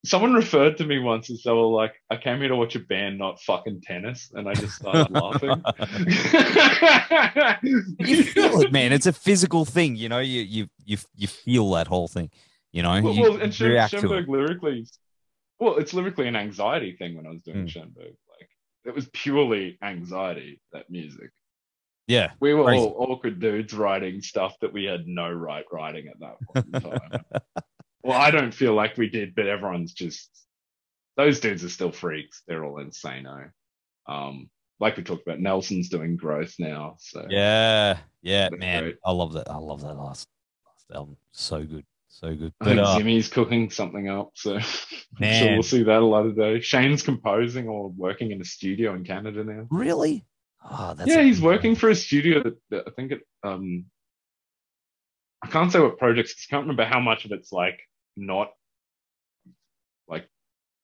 [0.05, 2.79] someone referred to me once as they were like, I came here to watch a
[2.79, 5.61] band, not fucking tennis, and I just started laughing.
[8.01, 8.93] you feel it, man.
[8.93, 9.95] It's a physical thing.
[9.95, 12.29] You know, you you you you feel that whole thing.
[12.71, 14.87] You know, Well, you well and Schoen- Schoenberg lyrically,
[15.59, 17.69] well, it's lyrically an anxiety thing when I was doing Mm.
[17.69, 18.15] Schoenberg.
[18.29, 18.49] Like
[18.85, 20.61] it was purely anxiety.
[20.73, 21.31] That music.
[22.07, 22.83] Yeah, We were Crazy.
[22.83, 26.81] all awkward dudes writing stuff that we had no right writing at that point in
[26.81, 27.23] time.
[28.03, 30.29] well, I don't feel like we did, but everyone's just
[31.15, 32.41] those dudes are still freaks.
[32.47, 33.51] They're all insano.
[34.07, 34.49] Um,
[34.79, 36.95] like we talked about, Nelson's doing growth now.
[36.99, 38.83] So yeah, yeah, man.
[38.83, 38.95] great.
[39.05, 39.49] I love that.
[39.49, 40.27] I love that last,
[40.65, 41.17] last album.
[41.31, 42.53] So good, so good.
[42.61, 44.55] I think uh, Jimmy's cooking something up, so
[45.21, 46.65] I'm sure we'll see that a lot of days.
[46.65, 49.65] Shane's composing or working in a studio in Canada now.
[49.71, 50.25] really,
[50.69, 53.21] oh, that's yeah, he's working for a studio that, that I think it.
[53.43, 53.85] Um,
[55.43, 56.45] I can't say what projects.
[56.47, 57.79] I can't remember how much of it's like
[58.15, 58.51] not
[60.07, 60.27] like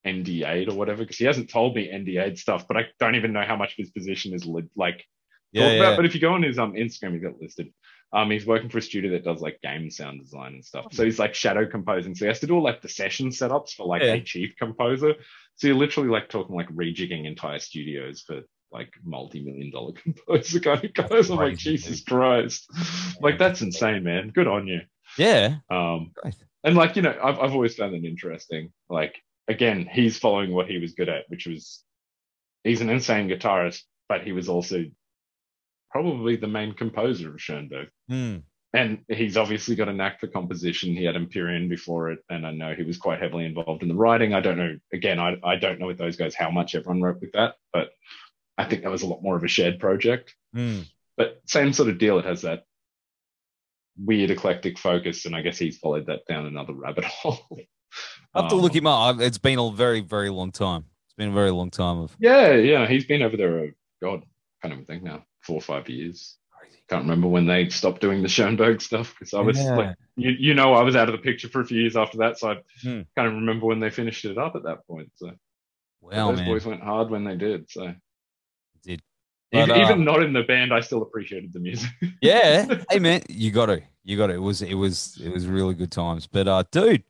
[0.05, 2.67] NDA'd or whatever because he hasn't told me NDA'd stuff.
[2.67, 5.03] But I don't even know how much of his position is li- like
[5.51, 5.79] Yeah, yeah.
[5.81, 5.97] about.
[5.97, 7.67] But if you go on his um Instagram, he's got listed.
[8.13, 10.85] Um, he's working for a studio that does like game sound design and stuff.
[10.91, 12.15] So he's like shadow composing.
[12.15, 14.13] So he has to do all like the session setups for like Yeah.
[14.13, 15.15] a chief composer.
[15.55, 20.85] So you're literally like talking like rejigging entire studios for like multi-million dollar composer kind
[20.85, 21.29] of guys.
[21.29, 22.69] I'm like, Jesus Christ.
[23.21, 24.29] Like that's insane, man.
[24.33, 24.81] Good on you.
[25.17, 25.55] yeah.
[25.69, 26.35] Um Great.
[26.63, 28.71] and like, you know, I've I've always found it interesting.
[28.89, 31.83] Like again, he's following what he was good at, which was
[32.63, 34.85] he's an insane guitarist, but he was also
[35.97, 37.89] probably the main composer of Schoenberg.
[38.07, 38.37] Hmm.
[38.71, 40.93] And he's obviously got a knack for composition.
[40.93, 43.95] He had Empyrean before it, and I know he was quite heavily involved in the
[43.95, 44.35] writing.
[44.35, 47.19] I don't know, again, I, I don't know with those guys how much everyone wrote
[47.19, 47.89] with that, but
[48.59, 50.35] I think that was a lot more of a shared project.
[50.53, 50.81] Hmm.
[51.15, 52.19] But same sort of deal.
[52.19, 52.65] It has that
[53.97, 57.39] weird eclectic focus, and I guess he's followed that down another rabbit hole.
[58.35, 59.19] I have to Um, look him up.
[59.19, 60.83] It's been a very, very long time.
[61.07, 63.57] It's been a very long time of Yeah, yeah, he's been over there.
[63.59, 63.71] Oh
[64.03, 64.23] God,
[64.61, 65.23] can't even think now.
[65.47, 66.35] Four or five years.
[66.89, 69.75] Can't remember when they stopped doing the Schoenberg stuff because I was Yeah.
[69.77, 72.17] like, you, you know, I was out of the picture for a few years after
[72.17, 73.01] that, so I Hmm.
[73.15, 75.09] can't remember when they finished it up at that point.
[75.15, 75.31] So
[76.01, 76.45] wow, those man.
[76.45, 77.69] boys went hard when they did.
[77.69, 77.93] So
[78.83, 79.01] Did.
[79.53, 81.89] even, uh, even not in the band, I still appreciated the music.
[82.21, 82.65] yeah.
[82.89, 83.81] Hey man, you got to.
[84.03, 84.33] You got to.
[84.33, 86.27] It was it was it was really good times.
[86.27, 87.03] But uh dude,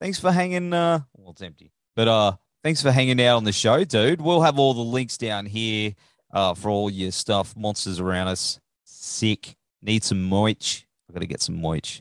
[0.00, 1.72] thanks for hanging uh well it's empty.
[1.96, 4.20] But uh thanks for hanging out on the show, dude.
[4.20, 5.94] We'll have all the links down here
[6.32, 7.56] uh for all your stuff.
[7.56, 8.58] Monsters around us.
[8.84, 9.54] Sick.
[9.82, 10.84] Need some moich.
[11.08, 12.00] I gotta get some moich.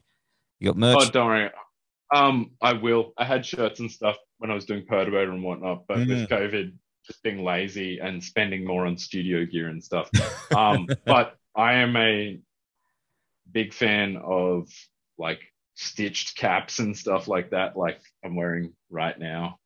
[0.60, 0.98] You got merch?
[1.02, 1.50] Oh, don't worry.
[2.14, 3.14] Um, I will.
[3.18, 6.08] I had shirts and stuff when I was doing Perturbator and whatnot, but Mm.
[6.10, 6.74] with COVID,
[7.06, 10.10] just being lazy and spending more on studio gear and stuff.
[10.56, 12.40] Um, but I am a
[13.52, 14.70] big fan of
[15.18, 15.40] like
[15.76, 19.60] stitched caps and stuff like that, like I'm wearing right now.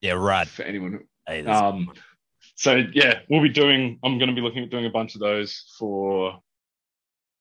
[0.00, 0.48] yeah, right.
[0.48, 1.90] For anyone who Hey, um,
[2.54, 3.98] so yeah, we'll be doing.
[4.02, 6.38] I'm going to be looking at doing a bunch of those for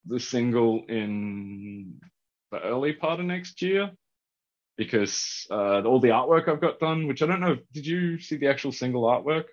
[0.06, 1.99] the single in
[2.52, 3.91] the early part of next year,
[4.77, 7.57] because uh, all the artwork I've got done, which I don't know.
[7.73, 9.45] Did you see the actual single artwork?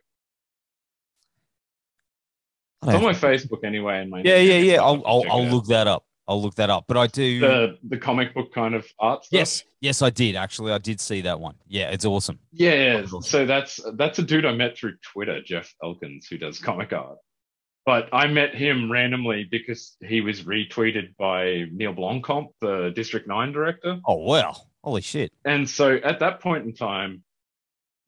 [2.82, 4.82] It's on my Facebook anyway, and my yeah, yeah, yeah.
[4.82, 6.04] I'll I'll, I'll look that up.
[6.30, 6.84] I'll look that up.
[6.86, 7.40] But I do.
[7.40, 9.24] the the comic book kind of art.
[9.24, 9.36] Stuff.
[9.36, 10.70] yes, yes, I did actually.
[10.72, 11.56] I did see that one.
[11.66, 12.38] Yeah, it's awesome.
[12.52, 13.22] Yeah, Awesome.
[13.22, 17.18] so that's that's a dude I met through Twitter, Jeff Elkins, who does comic art.
[17.84, 23.50] But I met him randomly because he was retweeted by Neil Blomkamp, the District Nine
[23.50, 23.98] director.
[24.06, 24.54] Oh wow!
[24.84, 25.32] Holy shit!
[25.44, 27.24] And so at that point in time,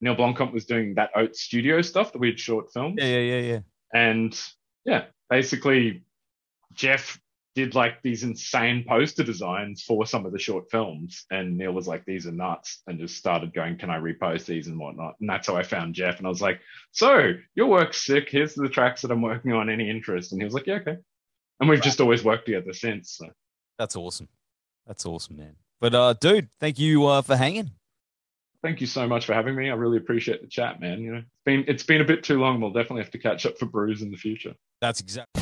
[0.00, 2.94] Neil Blomkamp was doing that Oat Studio stuff, the weird short films.
[2.98, 3.58] Yeah, yeah, yeah, yeah.
[3.94, 4.40] And
[4.84, 6.04] yeah, basically,
[6.74, 7.18] Jeff
[7.54, 11.26] did like these insane poster designs for some of the short films.
[11.30, 12.82] And Neil was like, these are nuts.
[12.86, 15.16] And just started going, can I repost these and whatnot?
[15.20, 16.18] And that's how I found Jeff.
[16.18, 16.60] And I was like,
[16.92, 18.28] so your work's sick.
[18.30, 19.68] Here's the tracks that I'm working on.
[19.68, 20.32] Any interest?
[20.32, 20.96] And he was like, yeah, okay.
[21.60, 23.18] And we've just always worked together since.
[23.18, 23.28] So.
[23.78, 24.28] That's awesome.
[24.86, 25.56] That's awesome, man.
[25.80, 27.72] But uh, dude, thank you uh, for hanging.
[28.62, 29.70] Thank you so much for having me.
[29.70, 31.00] I really appreciate the chat, man.
[31.00, 32.60] You know, it's been it's been a bit too long.
[32.60, 34.54] We'll definitely have to catch up for brews in the future.
[34.80, 35.41] That's exactly.